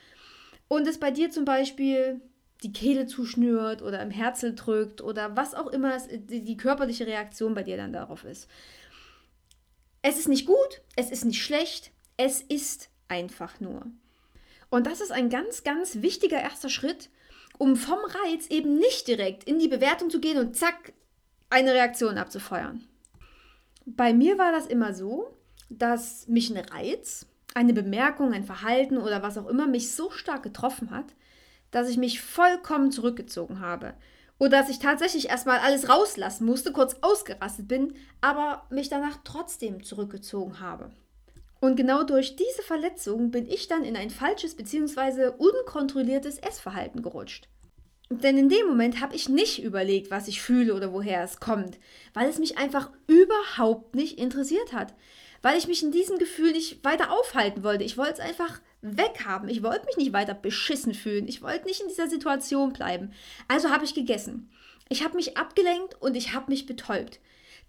und 0.69 0.89
es 0.89 0.99
bei 0.99 1.11
dir 1.11 1.31
zum 1.31 1.45
Beispiel 1.45 2.23
die 2.65 2.73
Kehle 2.73 3.07
zuschnürt 3.07 3.83
oder 3.83 4.03
im 4.03 4.11
Herzel 4.11 4.55
drückt 4.55 5.03
oder 5.03 5.37
was 5.37 5.55
auch 5.55 5.67
immer 5.69 5.99
die 6.09 6.57
körperliche 6.57 7.07
Reaktion 7.07 7.55
bei 7.55 7.63
dir 7.63 7.77
dann 7.77 7.93
darauf 7.93 8.25
ist. 8.25 8.49
Es 10.03 10.19
ist 10.19 10.29
nicht 10.29 10.47
gut, 10.47 10.83
es 10.97 11.11
ist 11.11 11.25
nicht 11.25 11.43
schlecht, 11.43 11.93
es 12.17 12.41
ist 12.41 12.89
einfach 13.09 13.61
nur. 13.61 13.87
Und 14.71 14.87
das 14.87 15.01
ist 15.01 15.13
ein 15.13 15.29
ganz, 15.29 15.63
ganz 15.63 16.03
wichtiger 16.03 16.41
erster 16.41 16.69
Schritt, 16.69 17.11
um 17.59 17.77
vom 17.77 17.99
Reiz 17.99 18.49
eben 18.49 18.79
nicht 18.79 19.07
direkt 19.07 19.45
in 19.45 19.59
die 19.59 19.69
Bewertung 19.69 20.11
zu 20.11 20.21
gehen 20.21 20.39
und 20.39 20.57
zack, 20.57 20.93
eine 21.51 21.73
Reaktion 21.73 22.19
abzufeuern. 22.19 22.85
Bei 23.87 24.13
mir 24.13 24.39
war 24.39 24.51
das 24.51 24.67
immer 24.67 24.95
so, 24.95 25.37
dass 25.69 26.27
mich 26.27 26.51
ein 26.51 26.65
Reiz, 26.65 27.27
eine 27.55 27.73
Bemerkung, 27.73 28.33
ein 28.33 28.45
Verhalten 28.45 28.99
oder 28.99 29.23
was 29.23 29.39
auch 29.39 29.47
immer 29.47 29.67
mich 29.67 29.95
so 29.95 30.11
stark 30.11 30.43
getroffen 30.43 30.91
hat, 30.91 31.15
dass 31.75 31.89
ich 31.89 31.97
mich 31.97 32.21
vollkommen 32.21 32.93
zurückgezogen 32.93 33.59
habe. 33.59 33.95
Oder 34.39 34.51
dass 34.51 34.69
ich 34.69 34.79
tatsächlich 34.79 35.29
erstmal 35.29 35.59
alles 35.59 35.89
rauslassen 35.89 36.45
musste, 36.45 36.73
kurz 36.73 36.97
ausgerastet 37.01 37.67
bin, 37.67 37.95
aber 38.21 38.67
mich 38.71 38.89
danach 38.89 39.19
trotzdem 39.25 39.83
zurückgezogen 39.83 40.61
habe. 40.61 40.91
Und 41.61 41.77
genau 41.77 42.05
durch 42.05 42.37
diese 42.37 42.63
Verletzung 42.63 43.31
bin 43.31 43.49
ich 43.49 43.69
dann 43.69 43.85
in 43.85 43.97
ein 43.97 44.11
falsches 44.11 44.55
bzw. 44.55 45.33
unkontrolliertes 45.39 46.39
Essverhalten 46.39 47.03
gerutscht. 47.03 47.49
Denn 48.11 48.39
in 48.39 48.49
dem 48.49 48.67
Moment 48.67 49.01
habe 49.01 49.17
ich 49.17 49.29
nicht 49.29 49.63
überlegt, 49.63 50.11
was 50.11 50.29
ich 50.29 50.43
fühle 50.43 50.75
oder 50.75 50.93
woher 50.93 51.25
es 51.25 51.41
kommt, 51.41 51.79
weil 52.13 52.29
es 52.29 52.39
mich 52.39 52.59
einfach 52.59 52.91
überhaupt 53.07 53.95
nicht 53.95 54.19
interessiert 54.19 54.73
hat. 54.73 54.95
Weil 55.43 55.59
ich 55.59 55.67
mich 55.67 55.83
in 55.83 55.91
diesem 55.91 56.19
Gefühl 56.19 56.53
nicht 56.53 56.85
weiter 56.85 57.11
aufhalten 57.11 57.65
wollte. 57.65 57.83
Ich 57.83 57.99
wollte 57.99 58.15
es 58.15 58.21
einfach 58.21 58.61
weghaben. 58.85 59.49
Ich 59.49 59.63
wollte 59.63 59.87
mich 59.87 59.97
nicht 59.97 60.13
weiter 60.13 60.35
beschissen 60.35 60.95
fühlen. 60.95 61.27
Ich 61.27 61.43
wollte 61.43 61.67
nicht 61.67 61.81
in 61.81 61.89
dieser 61.89 62.09
Situation 62.09 62.73
bleiben. 62.73 63.13
Also 63.49 63.71
habe 63.71 63.85
ich 63.85 63.95
gegessen. 63.95 64.51
Ich 64.89 65.03
habe 65.03 65.17
mich 65.17 65.37
abgelenkt 65.37 66.01
und 66.01 66.17
ich 66.17 66.35
habe 66.35 66.51
mich 66.51 66.67
betäubt. 66.67 67.19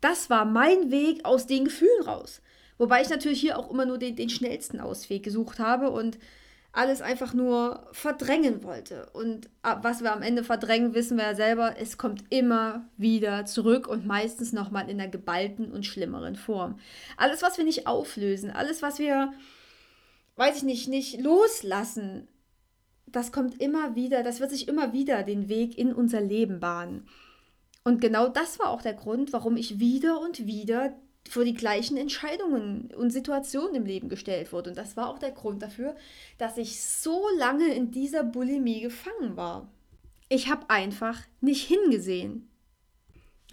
Das 0.01 0.29
war 0.29 0.45
mein 0.45 0.91
Weg 0.91 1.23
aus 1.23 1.47
den 1.47 1.65
Gefühlen 1.65 2.03
raus. 2.03 2.41
Wobei 2.77 3.01
ich 3.01 3.09
natürlich 3.09 3.39
hier 3.39 3.57
auch 3.57 3.71
immer 3.71 3.85
nur 3.85 3.97
den, 3.97 4.15
den 4.15 4.29
schnellsten 4.29 4.81
Ausweg 4.81 5.23
gesucht 5.23 5.59
habe 5.59 5.89
und 5.89 6.19
alles 6.73 7.01
einfach 7.01 7.33
nur 7.33 7.87
verdrängen 7.93 8.61
wollte. 8.63 9.07
Und 9.13 9.49
was 9.63 10.03
wir 10.03 10.11
am 10.11 10.21
Ende 10.21 10.43
verdrängen, 10.43 10.93
wissen 10.93 11.17
wir 11.17 11.23
ja 11.23 11.35
selber, 11.35 11.75
es 11.79 11.97
kommt 11.97 12.25
immer 12.29 12.85
wieder 12.97 13.45
zurück 13.45 13.87
und 13.87 14.05
meistens 14.05 14.51
nochmal 14.51 14.89
in 14.89 14.99
einer 14.99 15.09
geballten 15.09 15.71
und 15.71 15.85
schlimmeren 15.85 16.35
Form. 16.35 16.77
Alles, 17.15 17.41
was 17.41 17.57
wir 17.57 17.63
nicht 17.63 17.87
auflösen, 17.87 18.51
alles, 18.51 18.81
was 18.81 18.99
wir 18.99 19.31
weiß 20.35 20.57
ich 20.57 20.63
nicht, 20.63 20.87
nicht 20.87 21.21
loslassen, 21.21 22.27
das 23.07 23.31
kommt 23.31 23.61
immer 23.61 23.95
wieder, 23.95 24.23
das 24.23 24.39
wird 24.39 24.51
sich 24.51 24.67
immer 24.67 24.93
wieder 24.93 25.23
den 25.23 25.47
Weg 25.47 25.77
in 25.77 25.93
unser 25.93 26.21
Leben 26.21 26.59
bahnen. 26.59 27.07
Und 27.83 28.01
genau 28.01 28.27
das 28.27 28.59
war 28.59 28.69
auch 28.69 28.81
der 28.81 28.95
Grund, 28.95 29.31
warum 29.31 29.57
ich 29.57 29.79
wieder 29.79 30.19
und 30.19 30.45
wieder 30.45 30.93
vor 31.29 31.45
die 31.45 31.53
gleichen 31.53 31.97
Entscheidungen 31.97 32.91
und 32.95 33.11
Situationen 33.11 33.75
im 33.75 33.85
Leben 33.85 34.09
gestellt 34.09 34.51
wurde. 34.51 34.71
Und 34.71 34.77
das 34.77 34.97
war 34.97 35.09
auch 35.09 35.19
der 35.19 35.31
Grund 35.31 35.61
dafür, 35.61 35.95
dass 36.37 36.57
ich 36.57 36.81
so 36.81 37.27
lange 37.37 37.73
in 37.73 37.91
dieser 37.91 38.23
Bulimie 38.23 38.81
gefangen 38.81 39.37
war. 39.37 39.71
Ich 40.29 40.49
habe 40.49 40.69
einfach 40.69 41.21
nicht 41.41 41.67
hingesehen. 41.67 42.49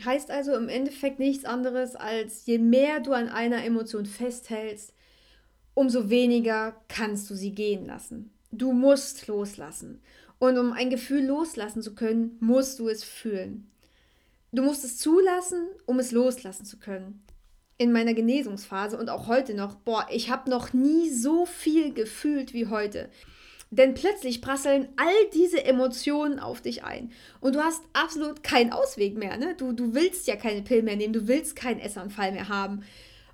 Heißt 0.05 0.31
also 0.31 0.55
im 0.55 0.69
Endeffekt 0.69 1.19
nichts 1.19 1.45
anderes, 1.45 1.95
als 1.95 2.47
je 2.47 2.59
mehr 2.59 3.01
du 3.01 3.13
an 3.13 3.29
einer 3.29 3.65
Emotion 3.65 4.07
festhältst, 4.07 4.95
umso 5.75 6.11
weniger 6.11 6.75
kannst 6.89 7.31
du 7.31 7.35
sie 7.35 7.55
gehen 7.55 7.87
lassen. 7.87 8.31
Du 8.51 8.73
musst 8.73 9.27
loslassen. 9.27 10.01
Und 10.39 10.59
um 10.59 10.73
ein 10.73 10.91
Gefühl 10.91 11.25
loslassen 11.25 11.83
zu 11.83 11.95
können, 11.95 12.37
musst 12.41 12.79
du 12.79 12.89
es 12.89 13.05
fühlen. 13.05 13.71
Du 14.51 14.63
musst 14.63 14.85
es 14.85 14.99
zulassen, 14.99 15.69
um 15.87 15.99
es 15.99 16.13
loslassen 16.13 16.67
zu 16.67 16.79
können. 16.79 17.23
In 17.79 17.93
meiner 17.93 18.13
Genesungsphase 18.13 18.99
und 18.99 19.09
auch 19.09 19.27
heute 19.27 19.55
noch, 19.55 19.77
boah, 19.77 20.07
ich 20.11 20.31
habe 20.31 20.51
noch 20.51 20.73
nie 20.73 21.09
so 21.09 21.47
viel 21.47 21.95
gefühlt 21.95 22.53
wie 22.53 22.67
heute. 22.67 23.09
Denn 23.71 23.95
plötzlich 23.95 24.43
prasseln 24.43 24.89
all 24.97 25.31
diese 25.33 25.65
Emotionen 25.65 26.39
auf 26.39 26.61
dich 26.61 26.85
ein. 26.85 27.11
Und 27.41 27.55
du 27.55 27.61
hast 27.61 27.81
absolut 27.95 28.43
keinen 28.43 28.71
Ausweg 28.71 29.17
mehr. 29.17 29.39
Ne? 29.39 29.55
Du, 29.57 29.73
du 29.73 29.95
willst 29.95 30.27
ja 30.27 30.37
keine 30.37 30.61
Pillen 30.61 30.85
mehr 30.85 30.97
nehmen, 30.97 31.15
du 31.15 31.27
willst 31.27 31.57
keinen 31.57 31.81
Essanfall 31.81 32.33
mehr 32.33 32.51
haben. 32.51 32.83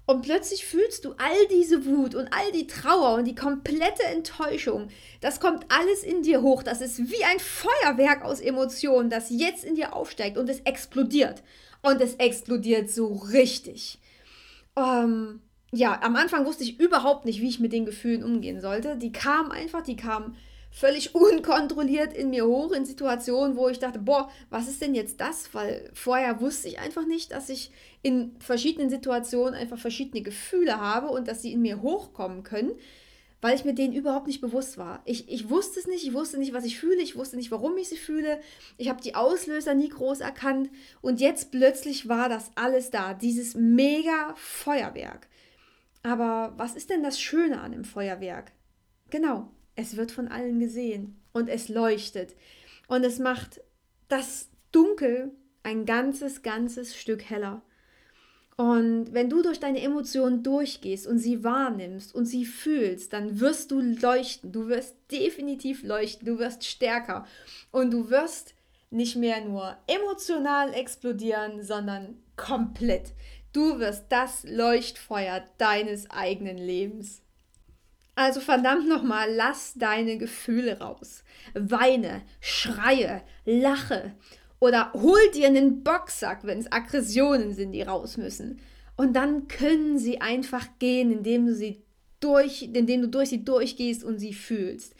Und 0.08 0.22
plötzlich 0.22 0.64
fühlst 0.64 1.04
du 1.04 1.12
all 1.18 1.46
diese 1.50 1.84
Wut 1.84 2.14
und 2.14 2.28
all 2.32 2.50
die 2.52 2.66
Trauer 2.66 3.18
und 3.18 3.26
die 3.26 3.34
komplette 3.34 4.04
Enttäuschung. 4.04 4.88
Das 5.20 5.38
kommt 5.38 5.66
alles 5.68 6.02
in 6.02 6.22
dir 6.22 6.40
hoch. 6.40 6.62
Das 6.62 6.80
ist 6.80 7.10
wie 7.10 7.24
ein 7.24 7.38
Feuerwerk 7.38 8.24
aus 8.24 8.40
Emotionen, 8.40 9.10
das 9.10 9.28
jetzt 9.28 9.64
in 9.64 9.74
dir 9.74 9.94
aufsteigt 9.94 10.38
und 10.38 10.48
es 10.48 10.60
explodiert. 10.60 11.42
Und 11.82 12.00
es 12.00 12.14
explodiert 12.14 12.90
so 12.90 13.16
richtig. 13.16 13.98
Ähm, 14.76 15.42
ja, 15.72 16.00
am 16.02 16.16
Anfang 16.16 16.46
wusste 16.46 16.64
ich 16.64 16.80
überhaupt 16.80 17.26
nicht, 17.26 17.42
wie 17.42 17.48
ich 17.50 17.60
mit 17.60 17.74
den 17.74 17.84
Gefühlen 17.84 18.24
umgehen 18.24 18.62
sollte. 18.62 18.96
Die 18.96 19.12
kamen 19.12 19.52
einfach, 19.52 19.82
die 19.82 19.96
kamen 19.96 20.38
völlig 20.78 21.14
unkontrolliert 21.14 22.12
in 22.14 22.30
mir 22.30 22.46
hoch 22.46 22.72
in 22.72 22.86
Situationen, 22.86 23.56
wo 23.56 23.68
ich 23.68 23.78
dachte, 23.78 23.98
boah, 23.98 24.30
was 24.48 24.68
ist 24.68 24.80
denn 24.80 24.94
jetzt 24.94 25.20
das? 25.20 25.52
Weil 25.52 25.90
vorher 25.92 26.40
wusste 26.40 26.68
ich 26.68 26.78
einfach 26.78 27.04
nicht, 27.04 27.32
dass 27.32 27.48
ich 27.48 27.72
in 28.02 28.36
verschiedenen 28.38 28.88
Situationen 28.88 29.54
einfach 29.54 29.78
verschiedene 29.78 30.22
Gefühle 30.22 30.80
habe 30.80 31.08
und 31.08 31.26
dass 31.26 31.42
sie 31.42 31.52
in 31.52 31.62
mir 31.62 31.82
hochkommen 31.82 32.44
können, 32.44 32.72
weil 33.40 33.56
ich 33.56 33.64
mir 33.64 33.74
denen 33.74 33.92
überhaupt 33.92 34.28
nicht 34.28 34.40
bewusst 34.40 34.78
war. 34.78 35.02
Ich, 35.04 35.28
ich 35.28 35.50
wusste 35.50 35.80
es 35.80 35.88
nicht, 35.88 36.04
ich 36.04 36.14
wusste 36.14 36.38
nicht, 36.38 36.52
was 36.52 36.64
ich 36.64 36.78
fühle, 36.78 37.02
ich 37.02 37.16
wusste 37.16 37.36
nicht, 37.36 37.50
warum 37.50 37.76
ich 37.76 37.88
sie 37.88 37.96
fühle. 37.96 38.40
Ich 38.76 38.88
habe 38.88 39.02
die 39.02 39.16
Auslöser 39.16 39.74
nie 39.74 39.88
groß 39.88 40.20
erkannt 40.20 40.70
und 41.00 41.20
jetzt 41.20 41.50
plötzlich 41.50 42.08
war 42.08 42.28
das 42.28 42.52
alles 42.54 42.90
da, 42.90 43.14
dieses 43.14 43.54
mega 43.56 44.34
Feuerwerk. 44.36 45.28
Aber 46.04 46.54
was 46.56 46.76
ist 46.76 46.90
denn 46.90 47.02
das 47.02 47.20
Schöne 47.20 47.60
an 47.60 47.72
dem 47.72 47.84
Feuerwerk? 47.84 48.52
Genau, 49.10 49.50
es 49.78 49.96
wird 49.96 50.10
von 50.10 50.26
allen 50.28 50.58
gesehen 50.58 51.16
und 51.32 51.48
es 51.48 51.68
leuchtet 51.68 52.34
und 52.88 53.04
es 53.04 53.20
macht 53.20 53.60
das 54.08 54.48
Dunkel 54.72 55.30
ein 55.62 55.86
ganzes, 55.86 56.42
ganzes 56.42 56.96
Stück 56.96 57.22
heller. 57.30 57.62
Und 58.56 59.12
wenn 59.12 59.30
du 59.30 59.40
durch 59.40 59.60
deine 59.60 59.80
Emotionen 59.80 60.42
durchgehst 60.42 61.06
und 61.06 61.18
sie 61.18 61.44
wahrnimmst 61.44 62.12
und 62.12 62.26
sie 62.26 62.44
fühlst, 62.44 63.12
dann 63.12 63.38
wirst 63.38 63.70
du 63.70 63.80
leuchten. 63.80 64.50
Du 64.50 64.66
wirst 64.66 64.96
definitiv 65.12 65.84
leuchten. 65.84 66.26
Du 66.26 66.40
wirst 66.40 66.64
stärker. 66.64 67.24
Und 67.70 67.92
du 67.92 68.10
wirst 68.10 68.54
nicht 68.90 69.14
mehr 69.14 69.44
nur 69.44 69.76
emotional 69.86 70.74
explodieren, 70.74 71.62
sondern 71.62 72.16
komplett. 72.36 73.12
Du 73.52 73.78
wirst 73.78 74.06
das 74.08 74.42
Leuchtfeuer 74.42 75.44
deines 75.58 76.10
eigenen 76.10 76.58
Lebens. 76.58 77.22
Also 78.18 78.40
verdammt 78.40 78.88
nochmal, 78.88 79.32
lass 79.32 79.74
deine 79.76 80.18
Gefühle 80.18 80.80
raus. 80.80 81.22
Weine, 81.54 82.22
schreie, 82.40 83.22
lache 83.44 84.12
oder 84.58 84.92
hol 84.92 85.20
dir 85.36 85.46
einen 85.46 85.84
Boxsack, 85.84 86.40
wenn 86.42 86.58
es 86.58 86.72
Aggressionen 86.72 87.54
sind, 87.54 87.70
die 87.70 87.82
raus 87.82 88.16
müssen. 88.16 88.58
Und 88.96 89.14
dann 89.14 89.46
können 89.46 89.98
sie 89.98 90.20
einfach 90.20 90.66
gehen, 90.80 91.12
indem 91.12 91.46
du 91.46 91.54
sie 91.54 91.80
durch, 92.18 92.62
indem 92.62 93.02
du 93.02 93.08
durch 93.08 93.28
sie 93.28 93.44
durchgehst 93.44 94.02
und 94.02 94.18
sie 94.18 94.34
fühlst. 94.34 94.96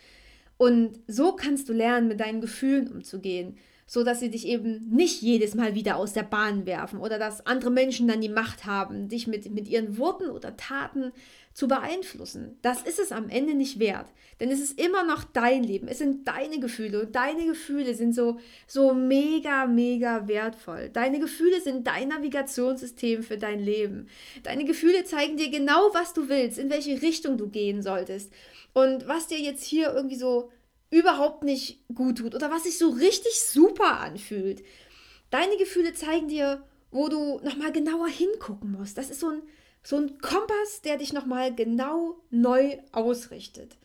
Und 0.57 1.01
so 1.09 1.33
kannst 1.33 1.69
du 1.69 1.73
lernen, 1.73 2.07
mit 2.07 2.21
deinen 2.21 2.41
Gefühlen 2.41 2.87
umzugehen 2.87 3.59
so 3.91 4.05
dass 4.05 4.21
sie 4.21 4.31
dich 4.31 4.47
eben 4.47 4.87
nicht 4.91 5.23
jedes 5.23 5.55
Mal 5.55 5.75
wieder 5.75 5.97
aus 5.97 6.13
der 6.13 6.23
Bahn 6.23 6.67
werfen 6.67 7.01
oder 7.01 7.19
dass 7.19 7.47
andere 7.47 7.71
Menschen 7.71 8.07
dann 8.07 8.21
die 8.21 8.29
Macht 8.29 8.67
haben, 8.67 9.09
dich 9.09 9.27
mit, 9.27 9.51
mit 9.51 9.67
ihren 9.67 9.97
Worten 9.97 10.29
oder 10.29 10.59
Taten 10.59 11.11
zu 11.59 11.67
beeinflussen. 11.67 12.57
Das 12.63 12.83
ist 12.83 13.01
es 13.01 13.11
am 13.11 13.29
Ende 13.29 13.53
nicht 13.53 13.81
wert, 13.81 14.07
denn 14.39 14.53
es 14.53 14.61
ist 14.61 14.79
immer 14.79 15.03
noch 15.03 15.25
dein 15.25 15.65
Leben, 15.65 15.89
es 15.89 15.99
sind 15.99 16.29
deine 16.29 16.61
Gefühle 16.61 17.01
und 17.01 17.17
deine 17.17 17.47
Gefühle 17.47 17.95
sind 17.95 18.15
so, 18.15 18.39
so 18.69 18.95
mega, 18.95 19.67
mega 19.67 20.29
wertvoll. 20.29 20.89
Deine 20.89 21.19
Gefühle 21.19 21.61
sind 21.61 21.85
dein 21.89 22.11
Navigationssystem 22.11 23.25
für 23.25 23.39
dein 23.39 23.59
Leben. 23.59 24.09
Deine 24.45 24.65
Gefühle 24.65 25.03
zeigen 25.03 25.37
dir 25.37 25.51
genau, 25.51 25.91
was 25.95 26.13
du 26.13 26.29
willst, 26.29 26.61
in 26.61 26.71
welche 26.71 27.03
Richtung 27.03 27.37
du 27.37 27.49
gehen 27.49 27.83
solltest 27.83 28.33
und 28.73 29.09
was 29.09 29.27
dir 29.27 29.41
jetzt 29.41 29.65
hier 29.65 29.93
irgendwie 29.93 30.15
so 30.15 30.53
überhaupt 30.91 31.43
nicht 31.43 31.85
gut 31.93 32.19
tut 32.19 32.37
oder 32.37 32.53
was 32.53 32.63
sich 32.63 32.79
so 32.79 32.91
richtig 32.91 33.41
super 33.43 33.99
anfühlt. 33.99 34.63
Deine 35.31 35.57
Gefühle 35.57 35.93
zeigen 35.93 36.29
dir, 36.29 36.63
wo 36.93 37.09
du 37.09 37.41
nochmal 37.43 37.73
genauer 37.73 38.07
hingucken 38.07 38.71
musst. 38.71 38.97
Das 38.97 39.11
ist 39.11 39.19
so 39.19 39.31
ein, 39.31 39.43
so 39.89 39.97
ein 39.97 40.19
Kompass, 40.19 40.83
der 40.85 40.99
dich 40.99 41.15
nochmal 41.15 41.55
genau 41.55 42.21
neu 42.29 42.77
ausrichtet. 42.93 43.79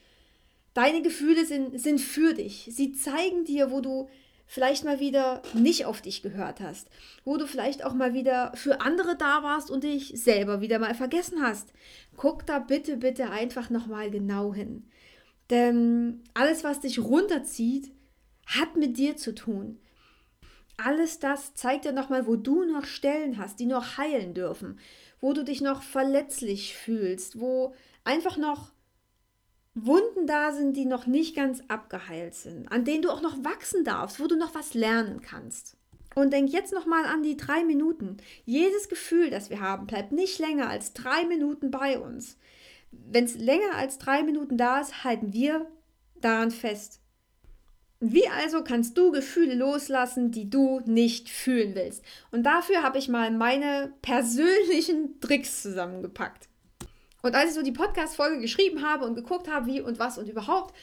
Deine 0.74 1.02
Gefühle 1.02 1.46
sind, 1.46 1.80
sind 1.80 2.02
für 2.02 2.34
dich. 2.34 2.68
Sie 2.70 2.92
zeigen 2.92 3.46
dir, 3.46 3.72
wo 3.72 3.80
du 3.80 4.10
vielleicht 4.46 4.84
mal 4.84 5.00
wieder 5.00 5.42
nicht 5.54 5.86
auf 5.86 6.02
dich 6.02 6.22
gehört 6.22 6.60
hast, 6.60 6.90
wo 7.24 7.38
du 7.38 7.48
vielleicht 7.48 7.86
auch 7.86 7.94
mal 7.94 8.14
wieder 8.14 8.52
für 8.54 8.82
andere 8.82 9.16
da 9.16 9.44
warst 9.44 9.72
und 9.72 9.86
dich 9.86 10.12
selber 10.14 10.60
wieder 10.60 10.78
mal 10.78 10.94
vergessen 10.94 11.42
hast. 11.42 11.72
Guck 12.18 12.46
da 12.46 12.60
bitte, 12.60 12.98
bitte 12.98 13.30
einfach 13.30 13.70
nochmal 13.70 14.12
genau 14.12 14.54
hin. 14.54 14.90
Denn 15.50 16.22
alles, 16.34 16.66
was 16.66 16.82
dich 16.82 17.00
runterzieht, 17.00 17.94
hat 18.46 18.76
mit 18.76 18.98
dir 18.98 19.16
zu 19.16 19.34
tun. 19.34 19.80
Alles 20.76 21.20
das 21.20 21.54
zeigt 21.54 21.86
dir 21.86 21.94
nochmal, 21.94 22.28
wo 22.28 22.36
du 22.36 22.66
noch 22.66 22.84
Stellen 22.84 23.38
hast, 23.38 23.62
die 23.62 23.68
noch 23.68 23.98
heilen 23.98 24.34
dürfen, 24.34 24.80
wo 25.24 25.32
du 25.32 25.46
dich 25.46 25.62
noch 25.62 25.84
verletzlich 25.84 26.76
fühlst, 26.76 27.40
wo 27.40 27.74
einfach 28.04 28.36
noch 28.36 28.74
Wunden 29.74 30.28
da 30.28 30.52
sind, 30.52 30.76
die 30.76 30.84
noch 30.84 31.08
nicht 31.08 31.34
ganz 31.34 31.64
abgeheilt 31.70 32.36
sind, 32.36 32.70
an 32.70 32.84
denen 32.84 33.04
du 33.04 33.10
auch 33.10 33.22
noch 33.22 33.42
wachsen 33.42 33.86
darfst, 33.86 34.20
wo 34.20 34.28
du 34.28 34.36
noch 34.36 34.54
was 34.54 34.74
lernen 34.74 35.22
kannst. 35.22 35.78
Und 36.14 36.34
denk 36.34 36.52
jetzt 36.52 36.74
nochmal 36.74 37.06
an 37.06 37.24
die 37.24 37.38
drei 37.38 37.64
Minuten. 37.64 38.18
Jedes 38.44 38.90
Gefühl, 38.90 39.30
das 39.30 39.50
wir 39.50 39.62
haben, 39.62 39.88
bleibt 39.88 40.12
nicht 40.12 40.40
länger 40.40 40.70
als 40.70 40.92
drei 40.92 41.24
Minuten 41.24 41.72
bei 41.72 41.98
uns. 41.98 42.38
Wenn 42.92 43.24
es 43.24 43.36
länger 43.36 43.76
als 43.76 44.00
drei 44.00 44.24
Minuten 44.24 44.58
da 44.58 44.82
ist, 44.82 45.06
halten 45.06 45.32
wir 45.32 45.66
daran 46.20 46.52
fest. 46.52 47.00
Wie 48.06 48.28
also 48.28 48.66
kannst 48.66 48.98
du 48.98 49.12
Gefühle 49.12 49.56
loslassen, 49.56 50.30
die 50.30 50.50
du 50.50 50.82
nicht 50.86 51.30
fühlen 51.30 51.74
willst? 51.74 52.04
Und 52.32 52.44
dafür 52.44 52.84
habe 52.84 52.98
ich 52.98 53.08
mal 53.08 53.32
meine 53.32 53.94
persönlichen 54.02 55.20
Tricks 55.22 55.62
zusammengepackt. 55.62 56.50
Und 57.22 57.34
als 57.34 57.52
ich 57.52 57.56
so 57.56 57.62
die 57.62 57.72
Podcast-Folge 57.72 58.42
geschrieben 58.42 58.86
habe 58.86 59.06
und 59.06 59.16
geguckt 59.16 59.50
habe, 59.50 59.68
wie 59.68 59.80
und 59.80 60.00
was 60.00 60.18
und 60.18 60.28
überhaupt, 60.28 60.76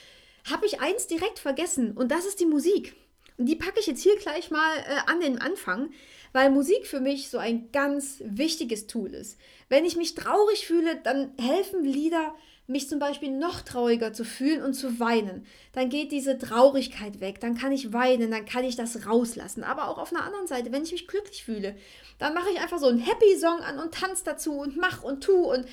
habe 0.50 0.64
ich 0.64 0.80
eins 0.80 1.08
direkt 1.08 1.38
vergessen 1.38 1.92
und 1.92 2.10
das 2.10 2.24
ist 2.24 2.40
die 2.40 2.46
Musik. 2.46 2.96
Und 3.36 3.44
die 3.44 3.56
packe 3.56 3.80
ich 3.80 3.86
jetzt 3.86 4.02
hier 4.02 4.16
gleich 4.16 4.50
mal 4.50 4.78
äh, 4.78 5.10
an 5.10 5.20
den 5.20 5.42
Anfang, 5.42 5.90
weil 6.32 6.50
Musik 6.50 6.86
für 6.86 7.00
mich 7.00 7.28
so 7.28 7.36
ein 7.36 7.70
ganz 7.70 8.22
wichtiges 8.24 8.86
Tool 8.86 9.12
ist. 9.12 9.38
Wenn 9.68 9.84
ich 9.84 9.96
mich 9.96 10.14
traurig 10.14 10.66
fühle, 10.66 10.96
dann 10.96 11.32
helfen 11.38 11.84
Lieder, 11.84 12.34
mich 12.70 12.88
zum 12.88 12.98
Beispiel 12.98 13.30
noch 13.30 13.60
trauriger 13.60 14.12
zu 14.12 14.24
fühlen 14.24 14.62
und 14.62 14.74
zu 14.74 15.00
weinen. 15.00 15.46
Dann 15.72 15.90
geht 15.90 16.12
diese 16.12 16.38
Traurigkeit 16.38 17.20
weg, 17.20 17.40
dann 17.40 17.56
kann 17.56 17.72
ich 17.72 17.92
weinen, 17.92 18.30
dann 18.30 18.46
kann 18.46 18.64
ich 18.64 18.76
das 18.76 19.06
rauslassen. 19.06 19.64
Aber 19.64 19.88
auch 19.88 19.98
auf 19.98 20.12
einer 20.12 20.24
anderen 20.24 20.46
Seite, 20.46 20.72
wenn 20.72 20.84
ich 20.84 20.92
mich 20.92 21.08
glücklich 21.08 21.44
fühle, 21.44 21.76
dann 22.18 22.32
mache 22.32 22.50
ich 22.50 22.60
einfach 22.60 22.78
so 22.78 22.86
einen 22.86 23.00
Happy-Song 23.00 23.60
an 23.60 23.78
und 23.78 23.94
tanze 23.94 24.24
dazu 24.24 24.52
und 24.54 24.76
mach 24.76 25.02
und 25.02 25.24
tu 25.24 25.52
und 25.52 25.66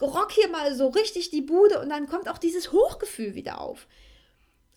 rock 0.00 0.32
hier 0.32 0.48
mal 0.48 0.74
so 0.74 0.88
richtig 0.88 1.30
die 1.30 1.42
Bude 1.42 1.80
und 1.80 1.88
dann 1.88 2.08
kommt 2.08 2.28
auch 2.28 2.38
dieses 2.38 2.72
Hochgefühl 2.72 3.34
wieder 3.34 3.60
auf. 3.60 3.86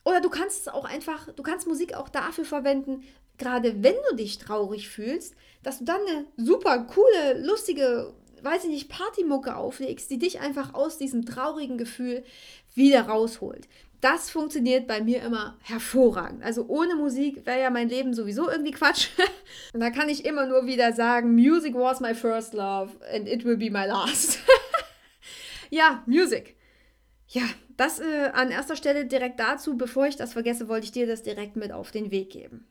Oder 0.03 0.21
du 0.21 0.29
kannst 0.29 0.61
es 0.61 0.67
auch 0.67 0.85
einfach, 0.85 1.33
du 1.33 1.43
kannst 1.43 1.67
Musik 1.67 1.95
auch 1.95 2.09
dafür 2.09 2.45
verwenden, 2.45 3.03
gerade 3.37 3.83
wenn 3.83 3.95
du 4.09 4.15
dich 4.15 4.37
traurig 4.37 4.87
fühlst, 4.87 5.35
dass 5.63 5.79
du 5.79 5.85
dann 5.85 6.01
eine 6.07 6.25
super 6.37 6.79
coole, 6.79 7.43
lustige, 7.43 8.13
weiß 8.45 8.65
ich 8.65 8.69
nicht, 8.69 8.89
Partymucke 8.89 9.55
auflegst, 9.55 10.09
die 10.09 10.19
dich 10.19 10.39
einfach 10.39 10.73
aus 10.73 10.97
diesem 10.97 11.25
traurigen 11.25 11.77
Gefühl 11.77 12.23
wieder 12.73 13.01
rausholt. 13.01 13.67
Das 14.01 14.29
funktioniert 14.29 14.87
bei 14.87 15.01
mir 15.01 15.23
immer 15.23 15.57
hervorragend. 15.63 16.43
Also 16.43 16.65
ohne 16.67 16.95
Musik 16.95 17.45
wäre 17.45 17.61
ja 17.61 17.69
mein 17.71 17.89
Leben 17.89 18.13
sowieso 18.13 18.49
irgendwie 18.49 18.71
Quatsch. 18.71 19.07
Und 19.73 19.79
da 19.79 19.89
kann 19.89 20.09
ich 20.09 20.25
immer 20.25 20.45
nur 20.45 20.67
wieder 20.67 20.93
sagen, 20.93 21.33
Music 21.33 21.73
was 21.73 21.99
my 21.99 22.13
first 22.13 22.53
love 22.53 22.91
and 23.13 23.27
it 23.27 23.43
will 23.43 23.57
be 23.57 23.71
my 23.71 23.85
last. 23.85 24.39
Ja, 25.69 26.03
Music. 26.05 26.55
Ja, 27.27 27.43
das 27.75 27.99
äh, 27.99 28.29
an 28.33 28.51
erster 28.51 28.75
Stelle 28.75 29.05
direkt 29.05 29.39
dazu. 29.39 29.77
Bevor 29.77 30.07
ich 30.07 30.15
das 30.15 30.33
vergesse, 30.33 30.67
wollte 30.67 30.85
ich 30.85 30.91
dir 30.91 31.07
das 31.07 31.23
direkt 31.23 31.55
mit 31.55 31.71
auf 31.71 31.91
den 31.91 32.11
Weg 32.11 32.29
geben. 32.29 32.67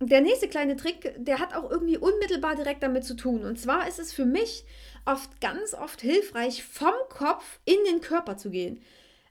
Der 0.00 0.20
nächste 0.20 0.48
kleine 0.48 0.76
Trick, 0.76 1.14
der 1.18 1.40
hat 1.40 1.54
auch 1.54 1.70
irgendwie 1.70 1.98
unmittelbar 1.98 2.54
direkt 2.54 2.82
damit 2.82 3.04
zu 3.04 3.14
tun. 3.14 3.44
Und 3.44 3.58
zwar 3.58 3.88
ist 3.88 3.98
es 3.98 4.12
für 4.12 4.24
mich 4.24 4.64
oft 5.04 5.40
ganz 5.40 5.74
oft 5.74 6.00
hilfreich, 6.00 6.64
vom 6.64 6.94
Kopf 7.08 7.60
in 7.64 7.78
den 7.86 8.00
Körper 8.00 8.36
zu 8.36 8.50
gehen. 8.50 8.82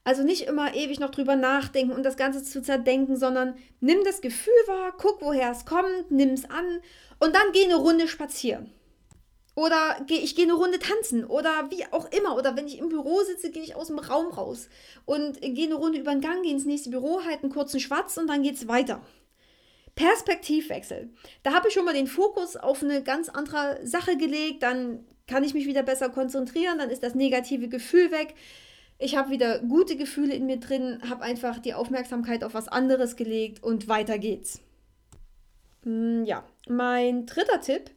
Also 0.03 0.23
nicht 0.23 0.43
immer 0.43 0.73
ewig 0.73 0.99
noch 0.99 1.09
drüber 1.09 1.35
nachdenken 1.35 1.91
und 1.91 2.03
das 2.03 2.15
Ganze 2.15 2.43
zu 2.43 2.61
zerdenken, 2.61 3.17
sondern 3.17 3.57
nimm 3.81 4.03
das 4.05 4.21
Gefühl 4.21 4.53
wahr, 4.65 4.93
guck, 4.97 5.21
woher 5.21 5.51
es 5.51 5.65
kommt, 5.65 6.09
nimm 6.09 6.29
es 6.29 6.49
an 6.49 6.79
und 7.19 7.35
dann 7.35 7.51
geh 7.51 7.65
eine 7.65 7.75
Runde 7.75 8.07
spazieren. 8.07 8.71
Oder 9.57 9.97
geh, 10.05 10.19
ich 10.19 10.35
gehe 10.35 10.45
eine 10.45 10.53
Runde 10.53 10.77
tanzen 10.77 11.25
oder 11.25 11.71
wie 11.71 11.83
auch 11.91 12.11
immer. 12.11 12.37
Oder 12.37 12.55
wenn 12.55 12.67
ich 12.67 12.77
im 12.77 12.89
Büro 12.89 13.23
sitze, 13.23 13.49
gehe 13.49 13.63
ich 13.63 13.75
aus 13.75 13.87
dem 13.87 13.97
Raum 13.97 14.27
raus 14.27 14.69
und 15.05 15.41
gehe 15.41 15.65
eine 15.65 15.73
Runde 15.73 15.97
über 15.97 16.11
den 16.11 16.21
Gang, 16.21 16.43
gehe 16.43 16.51
ins 16.51 16.65
nächste 16.65 16.91
Büro, 16.91 17.23
halte 17.25 17.41
einen 17.41 17.51
kurzen 17.51 17.79
Schwatz 17.79 18.17
und 18.17 18.27
dann 18.27 18.43
geht 18.43 18.55
es 18.55 18.67
weiter. 18.67 19.01
Perspektivwechsel. 19.97 21.09
Da 21.43 21.53
habe 21.53 21.67
ich 21.67 21.73
schon 21.73 21.83
mal 21.83 21.93
den 21.93 22.07
Fokus 22.07 22.55
auf 22.55 22.83
eine 22.83 23.03
ganz 23.03 23.29
andere 23.29 23.79
Sache 23.83 24.15
gelegt, 24.15 24.63
dann 24.63 25.03
kann 25.25 25.43
ich 25.43 25.53
mich 25.53 25.65
wieder 25.65 25.83
besser 25.83 26.09
konzentrieren, 26.09 26.77
dann 26.77 26.89
ist 26.89 27.03
das 27.03 27.15
negative 27.15 27.67
Gefühl 27.67 28.11
weg. 28.11 28.35
Ich 28.99 29.17
habe 29.17 29.31
wieder 29.31 29.59
gute 29.59 29.97
Gefühle 29.97 30.33
in 30.35 30.45
mir 30.45 30.57
drin, 30.57 30.99
habe 31.09 31.23
einfach 31.23 31.59
die 31.59 31.73
Aufmerksamkeit 31.73 32.43
auf 32.43 32.53
was 32.53 32.67
anderes 32.67 33.15
gelegt 33.15 33.61
und 33.63 33.87
weiter 33.87 34.19
geht's. 34.19 34.61
Hm, 35.83 36.23
ja, 36.25 36.45
mein 36.69 37.25
dritter 37.25 37.59
Tipp 37.59 37.89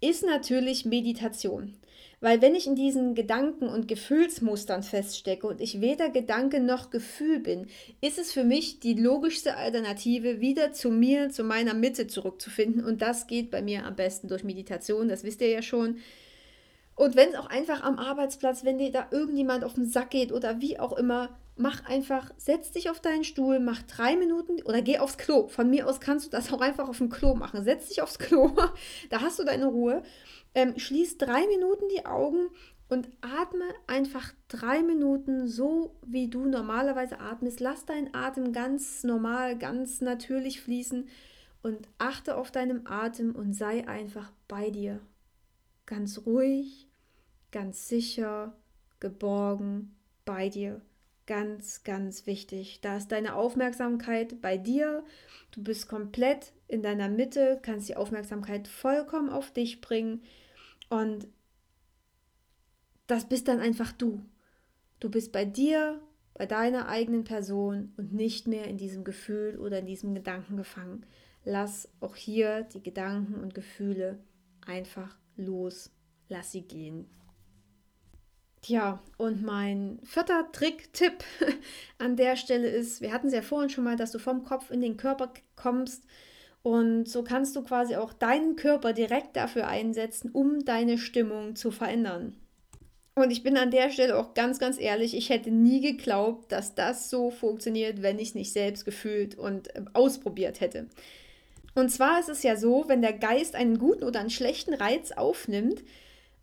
ist 0.00 0.24
natürlich 0.24 0.84
Meditation. 0.84 1.76
Weil 2.20 2.42
wenn 2.42 2.54
ich 2.54 2.66
in 2.66 2.74
diesen 2.74 3.14
Gedanken 3.14 3.68
und 3.68 3.86
Gefühlsmustern 3.86 4.82
feststecke 4.82 5.46
und 5.46 5.60
ich 5.60 5.80
weder 5.80 6.10
Gedanke 6.10 6.58
noch 6.60 6.90
Gefühl 6.90 7.38
bin, 7.38 7.68
ist 8.00 8.18
es 8.18 8.32
für 8.32 8.42
mich 8.42 8.80
die 8.80 8.94
logischste 8.94 9.56
Alternative, 9.56 10.40
wieder 10.40 10.72
zu 10.72 10.90
mir, 10.90 11.30
zu 11.30 11.44
meiner 11.44 11.74
Mitte 11.74 12.08
zurückzufinden. 12.08 12.84
Und 12.84 13.02
das 13.02 13.28
geht 13.28 13.50
bei 13.50 13.62
mir 13.62 13.84
am 13.84 13.94
besten 13.94 14.26
durch 14.28 14.42
Meditation, 14.42 15.08
das 15.08 15.22
wisst 15.22 15.40
ihr 15.40 15.50
ja 15.50 15.62
schon. 15.62 15.98
Und 16.98 17.14
wenn 17.14 17.28
es 17.28 17.36
auch 17.36 17.46
einfach 17.46 17.84
am 17.84 17.96
Arbeitsplatz, 17.96 18.64
wenn 18.64 18.78
dir 18.78 18.90
da 18.90 19.06
irgendjemand 19.12 19.62
auf 19.62 19.74
den 19.74 19.86
Sack 19.86 20.10
geht 20.10 20.32
oder 20.32 20.60
wie 20.60 20.80
auch 20.80 20.92
immer, 20.92 21.28
mach 21.54 21.86
einfach, 21.88 22.32
setz 22.38 22.72
dich 22.72 22.90
auf 22.90 22.98
deinen 22.98 23.22
Stuhl, 23.22 23.60
mach 23.60 23.82
drei 23.82 24.16
Minuten 24.16 24.60
oder 24.64 24.82
geh 24.82 24.98
aufs 24.98 25.16
Klo. 25.16 25.46
Von 25.46 25.70
mir 25.70 25.86
aus 25.86 26.00
kannst 26.00 26.26
du 26.26 26.30
das 26.30 26.52
auch 26.52 26.60
einfach 26.60 26.88
auf 26.88 26.98
dem 26.98 27.08
Klo 27.08 27.36
machen. 27.36 27.62
Setz 27.62 27.88
dich 27.88 28.02
aufs 28.02 28.18
Klo, 28.18 28.50
da 29.10 29.20
hast 29.20 29.38
du 29.38 29.44
deine 29.44 29.66
Ruhe. 29.66 30.02
Ähm, 30.56 30.76
schließ 30.76 31.18
drei 31.18 31.46
Minuten 31.46 31.84
die 31.96 32.04
Augen 32.04 32.48
und 32.88 33.08
atme 33.20 33.66
einfach 33.86 34.34
drei 34.48 34.82
Minuten 34.82 35.46
so, 35.46 35.94
wie 36.04 36.26
du 36.26 36.46
normalerweise 36.46 37.20
atmest. 37.20 37.60
Lass 37.60 37.86
deinen 37.86 38.12
Atem 38.12 38.52
ganz 38.52 39.04
normal, 39.04 39.56
ganz 39.56 40.00
natürlich 40.00 40.60
fließen 40.62 41.06
und 41.62 41.86
achte 41.98 42.36
auf 42.36 42.50
deinen 42.50 42.88
Atem 42.88 43.36
und 43.36 43.52
sei 43.52 43.86
einfach 43.86 44.32
bei 44.48 44.70
dir. 44.70 44.98
Ganz 45.86 46.22
ruhig 46.26 46.87
ganz 47.52 47.88
sicher, 47.88 48.54
geborgen 49.00 49.96
bei 50.24 50.48
dir. 50.48 50.80
Ganz, 51.26 51.84
ganz 51.84 52.26
wichtig. 52.26 52.80
Da 52.80 52.96
ist 52.96 53.12
deine 53.12 53.34
Aufmerksamkeit 53.34 54.40
bei 54.40 54.56
dir. 54.56 55.04
Du 55.50 55.62
bist 55.62 55.88
komplett 55.88 56.52
in 56.68 56.82
deiner 56.82 57.08
Mitte, 57.08 57.58
kannst 57.62 57.88
die 57.88 57.96
Aufmerksamkeit 57.96 58.66
vollkommen 58.66 59.28
auf 59.28 59.52
dich 59.52 59.80
bringen 59.80 60.22
und 60.88 61.26
das 63.06 63.28
bist 63.28 63.48
dann 63.48 63.60
einfach 63.60 63.92
du. 63.92 64.24
Du 65.00 65.10
bist 65.10 65.32
bei 65.32 65.44
dir, 65.44 66.00
bei 66.34 66.46
deiner 66.46 66.88
eigenen 66.88 67.24
Person 67.24 67.92
und 67.96 68.12
nicht 68.12 68.46
mehr 68.46 68.66
in 68.66 68.76
diesem 68.76 69.04
Gefühl 69.04 69.58
oder 69.58 69.80
in 69.80 69.86
diesem 69.86 70.14
Gedanken 70.14 70.56
gefangen. 70.56 71.04
Lass 71.44 71.88
auch 72.00 72.16
hier 72.16 72.62
die 72.62 72.82
Gedanken 72.82 73.34
und 73.34 73.54
Gefühle 73.54 74.18
einfach 74.66 75.16
los. 75.36 75.90
Lass 76.28 76.52
sie 76.52 76.62
gehen. 76.62 77.06
Tja, 78.62 79.00
und 79.16 79.42
mein 79.42 80.00
vierter 80.02 80.50
Trick-Tipp 80.52 81.24
an 81.98 82.16
der 82.16 82.36
Stelle 82.36 82.68
ist, 82.68 83.00
wir 83.00 83.12
hatten 83.12 83.28
es 83.28 83.34
ja 83.34 83.42
vorhin 83.42 83.70
schon 83.70 83.84
mal, 83.84 83.96
dass 83.96 84.12
du 84.12 84.18
vom 84.18 84.44
Kopf 84.44 84.70
in 84.70 84.80
den 84.80 84.96
Körper 84.96 85.32
kommst 85.56 86.04
und 86.62 87.08
so 87.08 87.22
kannst 87.22 87.54
du 87.56 87.62
quasi 87.62 87.96
auch 87.96 88.12
deinen 88.12 88.56
Körper 88.56 88.92
direkt 88.92 89.36
dafür 89.36 89.68
einsetzen, 89.68 90.30
um 90.32 90.64
deine 90.64 90.98
Stimmung 90.98 91.56
zu 91.56 91.70
verändern. 91.70 92.36
Und 93.14 93.30
ich 93.30 93.42
bin 93.42 93.56
an 93.56 93.70
der 93.70 93.90
Stelle 93.90 94.16
auch 94.16 94.34
ganz, 94.34 94.58
ganz 94.58 94.78
ehrlich, 94.78 95.16
ich 95.16 95.28
hätte 95.28 95.50
nie 95.50 95.80
geglaubt, 95.80 96.52
dass 96.52 96.74
das 96.74 97.10
so 97.10 97.30
funktioniert, 97.30 98.02
wenn 98.02 98.18
ich 98.18 98.28
es 98.28 98.34
nicht 98.34 98.52
selbst 98.52 98.84
gefühlt 98.84 99.36
und 99.36 99.74
äh, 99.74 99.84
ausprobiert 99.92 100.60
hätte. 100.60 100.86
Und 101.74 101.90
zwar 101.90 102.20
ist 102.20 102.28
es 102.28 102.42
ja 102.42 102.56
so, 102.56 102.84
wenn 102.86 103.02
der 103.02 103.12
Geist 103.12 103.54
einen 103.54 103.78
guten 103.78 104.04
oder 104.04 104.20
einen 104.20 104.30
schlechten 104.30 104.74
Reiz 104.74 105.12
aufnimmt, 105.12 105.82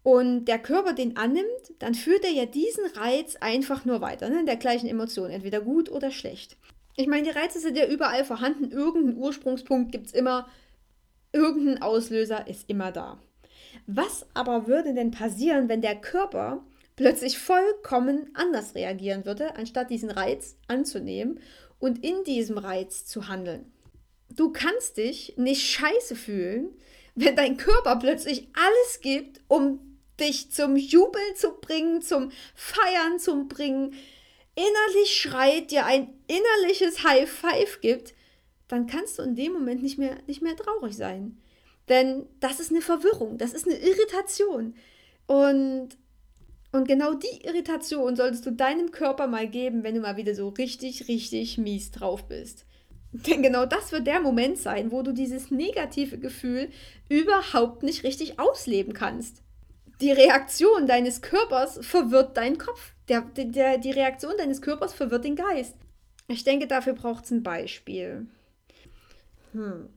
und 0.06 0.46
der 0.46 0.60
Körper 0.60 0.94
den 0.94 1.18
annimmt, 1.18 1.74
dann 1.80 1.96
führt 1.96 2.24
er 2.24 2.30
ja 2.30 2.46
diesen 2.46 2.86
Reiz 2.94 3.38
einfach 3.38 3.86
nur 3.86 4.02
weiter, 4.02 4.30
ne, 4.30 4.42
in 4.42 4.46
der 4.46 4.56
gleichen 4.56 4.88
Emotion, 4.88 5.32
entweder 5.32 5.62
gut 5.62 5.92
oder 5.92 6.12
schlecht. 6.12 6.58
Ich 6.96 7.08
meine, 7.08 7.24
die 7.24 7.36
Reize 7.36 7.60
sind 7.60 7.76
ja 7.76 7.88
überall 7.88 8.24
vorhanden, 8.24 8.70
irgendeinen 8.70 9.18
Ursprungspunkt 9.18 9.92
gibt 9.92 10.06
es 10.06 10.14
immer, 10.14 10.48
irgendein 11.34 11.82
Auslöser 11.82 12.48
ist 12.48 12.70
immer 12.70 12.92
da. 12.92 13.18
Was 13.88 14.28
aber 14.36 14.68
würde 14.68 14.94
denn 14.94 15.10
passieren, 15.10 15.70
wenn 15.70 15.82
der 15.82 15.96
Körper 15.96 16.64
plötzlich 16.96 17.40
vollkommen 17.40 18.30
anders 18.36 18.76
reagieren 18.76 19.26
würde, 19.26 19.56
anstatt 19.56 19.90
diesen 19.90 20.12
Reiz 20.12 20.56
anzunehmen 20.68 21.40
und 21.80 22.04
in 22.04 22.24
diesem 22.26 22.60
Reiz 22.60 23.08
zu 23.08 23.28
handeln. 23.28 23.74
Du 24.30 24.52
kannst 24.52 24.98
dich 24.98 25.34
nicht 25.36 25.64
scheiße 25.64 26.16
fühlen, 26.16 26.76
wenn 27.16 27.36
dein 27.36 27.58
Körper 27.58 27.96
plötzlich 27.96 28.50
alles 28.54 29.02
gibt, 29.02 29.42
um 29.48 29.80
dich 30.20 30.52
zum 30.52 30.76
Jubeln 30.76 31.36
zu 31.36 31.52
bringen, 31.60 32.02
zum 32.02 32.32
Feiern 32.54 33.20
zu 33.20 33.48
bringen, 33.48 33.94
innerlich 34.56 35.14
schreit, 35.14 35.72
dir 35.72 35.86
ein 35.86 36.14
innerliches 36.28 37.04
High 37.04 37.30
Five 37.30 37.82
gibt, 37.82 38.14
dann 38.68 38.88
kannst 38.88 39.20
du 39.20 39.24
in 39.24 39.36
dem 39.36 39.54
Moment 39.54 39.84
nicht 39.84 39.98
mehr, 39.98 40.18
nicht 40.28 40.42
mehr 40.42 40.56
traurig 40.56 40.96
sein. 40.96 41.38
Denn 41.90 42.26
das 42.40 42.60
ist 42.60 42.72
eine 42.72 42.82
Verwirrung, 42.82 43.38
das 43.38 43.54
ist 43.54 43.68
eine 43.68 43.78
Irritation. 43.78 44.76
Und, 45.28 45.90
und 46.72 46.88
genau 46.88 47.14
die 47.14 47.46
Irritation 47.46 48.16
solltest 48.16 48.46
du 48.46 48.52
deinem 48.52 48.92
Körper 48.92 49.28
mal 49.28 49.48
geben, 49.48 49.84
wenn 49.84 49.96
du 49.96 50.02
mal 50.02 50.18
wieder 50.18 50.34
so 50.34 50.50
richtig, 50.50 51.08
richtig 51.08 51.58
mies 51.58 51.92
drauf 51.92 52.28
bist. 52.28 52.66
Denn 53.12 53.44
genau 53.44 53.66
das 53.66 53.92
wird 53.92 54.08
der 54.08 54.20
Moment 54.20 54.58
sein, 54.58 54.92
wo 54.92 55.02
du 55.02 55.14
dieses 55.14 55.52
negative 55.52 56.18
Gefühl 56.18 56.70
überhaupt 57.08 57.84
nicht 57.84 58.04
richtig 58.04 58.40
ausleben 58.40 58.94
kannst. 58.94 59.42
Die 60.02 60.12
Reaktion 60.12 60.88
deines 60.88 61.22
Körpers 61.22 61.80
verwirrt 61.86 62.38
deinen 62.38 62.58
Kopf. 62.58 62.94
Der, 63.08 63.22
der, 63.22 63.78
die 63.78 63.92
Reaktion 63.92 64.34
deines 64.38 64.62
Körpers 64.62 64.94
verwirrt 64.94 65.26
den 65.26 65.36
Geist. 65.36 65.76
Ich 66.28 66.44
denke, 66.44 66.68
dafür 66.68 66.94
braucht 66.94 67.26
es 67.26 67.32
ein 67.32 67.44
Beispiel. 67.44 68.28
Hm. 69.54 69.90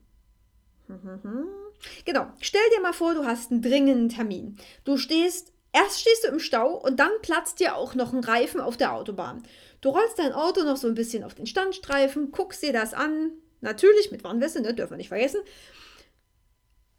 Genau. 2.04 2.26
Stell 2.40 2.60
dir 2.74 2.82
mal 2.82 2.92
vor, 2.92 3.14
du 3.14 3.24
hast 3.24 3.52
einen 3.52 3.62
dringenden 3.62 4.08
Termin. 4.08 4.56
Du 4.82 4.96
stehst, 4.96 5.52
erst 5.72 6.00
stehst 6.00 6.24
du 6.24 6.28
im 6.28 6.40
Stau 6.40 6.74
und 6.74 6.98
dann 6.98 7.12
platzt 7.22 7.60
dir 7.60 7.76
auch 7.76 7.94
noch 7.94 8.12
ein 8.12 8.24
Reifen 8.24 8.60
auf 8.60 8.76
der 8.76 8.92
Autobahn. 8.94 9.44
Du 9.80 9.90
rollst 9.90 10.18
dein 10.18 10.32
Auto 10.32 10.64
noch 10.64 10.76
so 10.76 10.88
ein 10.88 10.96
bisschen 10.96 11.22
auf 11.22 11.34
den 11.34 11.46
Standstreifen, 11.46 12.32
guckst 12.32 12.64
dir 12.64 12.72
das 12.72 12.94
an. 12.94 13.30
Natürlich 13.60 14.10
mit 14.10 14.24
Warnweste, 14.24 14.60
ne, 14.60 14.74
dürfen 14.74 14.92
wir 14.92 14.96
nicht 14.96 15.08
vergessen. 15.08 15.40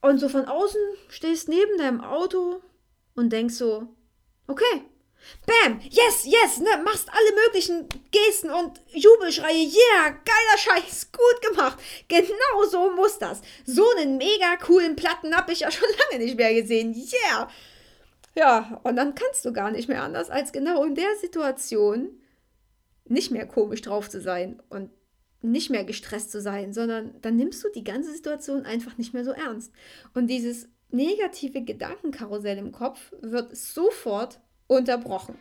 Und 0.01 0.19
so 0.19 0.29
von 0.29 0.45
außen 0.45 0.81
stehst 1.09 1.49
neben 1.49 1.77
deinem 1.77 2.01
Auto 2.01 2.61
und 3.15 3.31
denkst 3.31 3.55
so, 3.55 3.87
okay, 4.47 4.85
Bam, 5.45 5.79
yes, 5.83 6.25
yes, 6.25 6.59
ne, 6.59 6.81
machst 6.83 7.09
alle 7.09 7.45
möglichen 7.45 7.87
Gesten 8.11 8.49
und 8.49 8.79
Jubelschreie, 8.93 9.65
yeah, 9.65 10.09
geiler 10.09 10.57
Scheiß, 10.57 11.11
gut 11.11 11.49
gemacht. 11.49 11.79
Genau 12.07 12.63
so 12.69 12.91
muss 12.91 13.19
das. 13.19 13.41
So 13.65 13.83
einen 13.97 14.17
mega 14.17 14.55
coolen 14.57 14.95
Platten 14.95 15.35
habe 15.35 15.51
ich 15.51 15.61
ja 15.61 15.71
schon 15.71 15.87
lange 16.11 16.23
nicht 16.23 16.37
mehr 16.37 16.53
gesehen, 16.53 16.93
yeah. 16.93 17.49
Ja, 18.35 18.79
und 18.83 18.95
dann 18.95 19.15
kannst 19.15 19.43
du 19.45 19.51
gar 19.51 19.71
nicht 19.71 19.89
mehr 19.89 20.03
anders, 20.03 20.29
als 20.29 20.51
genau 20.51 20.83
in 20.83 20.95
der 20.95 21.15
Situation 21.19 22.09
nicht 23.05 23.31
mehr 23.31 23.47
komisch 23.47 23.81
drauf 23.81 24.09
zu 24.09 24.21
sein 24.21 24.61
und 24.69 24.91
nicht 25.41 25.69
mehr 25.69 25.83
gestresst 25.83 26.31
zu 26.31 26.41
sein, 26.41 26.73
sondern 26.73 27.19
dann 27.21 27.35
nimmst 27.35 27.63
du 27.63 27.69
die 27.73 27.83
ganze 27.83 28.13
Situation 28.13 28.65
einfach 28.65 28.97
nicht 28.97 29.13
mehr 29.13 29.23
so 29.23 29.31
ernst. 29.31 29.71
Und 30.13 30.27
dieses 30.27 30.67
negative 30.91 31.61
Gedankenkarussell 31.61 32.57
im 32.57 32.71
Kopf 32.71 33.13
wird 33.21 33.55
sofort 33.55 34.39
unterbrochen. 34.67 35.35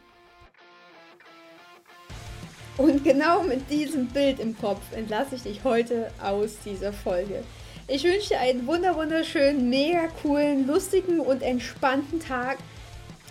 Und 2.77 3.03
genau 3.03 3.43
mit 3.43 3.69
diesem 3.71 4.07
Bild 4.07 4.39
im 4.39 4.57
Kopf 4.57 4.81
entlasse 4.95 5.35
ich 5.35 5.43
dich 5.43 5.65
heute 5.65 6.13
aus 6.23 6.59
dieser 6.65 6.93
Folge. 6.93 7.43
Ich 7.89 8.05
wünsche 8.05 8.29
dir 8.29 8.41
einen 8.41 8.67
wunderschönen, 8.67 9.69
mega 9.69 10.09
coolen, 10.23 10.67
lustigen 10.67 11.21
und 11.21 11.43
entspannten 11.43 12.21
Tag. 12.21 12.59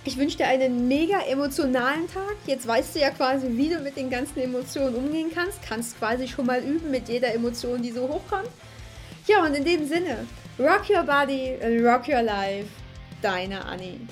Ich 0.03 0.17
wünsche 0.17 0.37
dir 0.37 0.47
einen 0.47 0.87
mega 0.87 1.19
emotionalen 1.21 2.07
Tag. 2.07 2.35
Jetzt 2.45 2.67
weißt 2.67 2.95
du 2.95 2.99
ja 2.99 3.11
quasi, 3.11 3.47
wie 3.51 3.69
du 3.69 3.79
mit 3.79 3.95
den 3.95 4.09
ganzen 4.09 4.39
Emotionen 4.39 4.95
umgehen 4.95 5.31
kannst. 5.33 5.61
Kannst 5.61 5.97
quasi 5.97 6.27
schon 6.27 6.45
mal 6.45 6.61
üben 6.61 6.91
mit 6.91 7.07
jeder 7.07 7.33
Emotion, 7.33 7.81
die 7.81 7.91
so 7.91 8.07
hochkommt. 8.07 8.49
Ja, 9.27 9.45
und 9.45 9.53
in 9.53 9.63
dem 9.63 9.87
Sinne, 9.87 10.25
rock 10.59 10.89
your 10.89 11.03
body 11.03 11.57
and 11.61 11.83
rock 11.83 12.07
your 12.07 12.23
life. 12.23 12.69
Deine 13.21 13.53
Annie. 13.53 14.07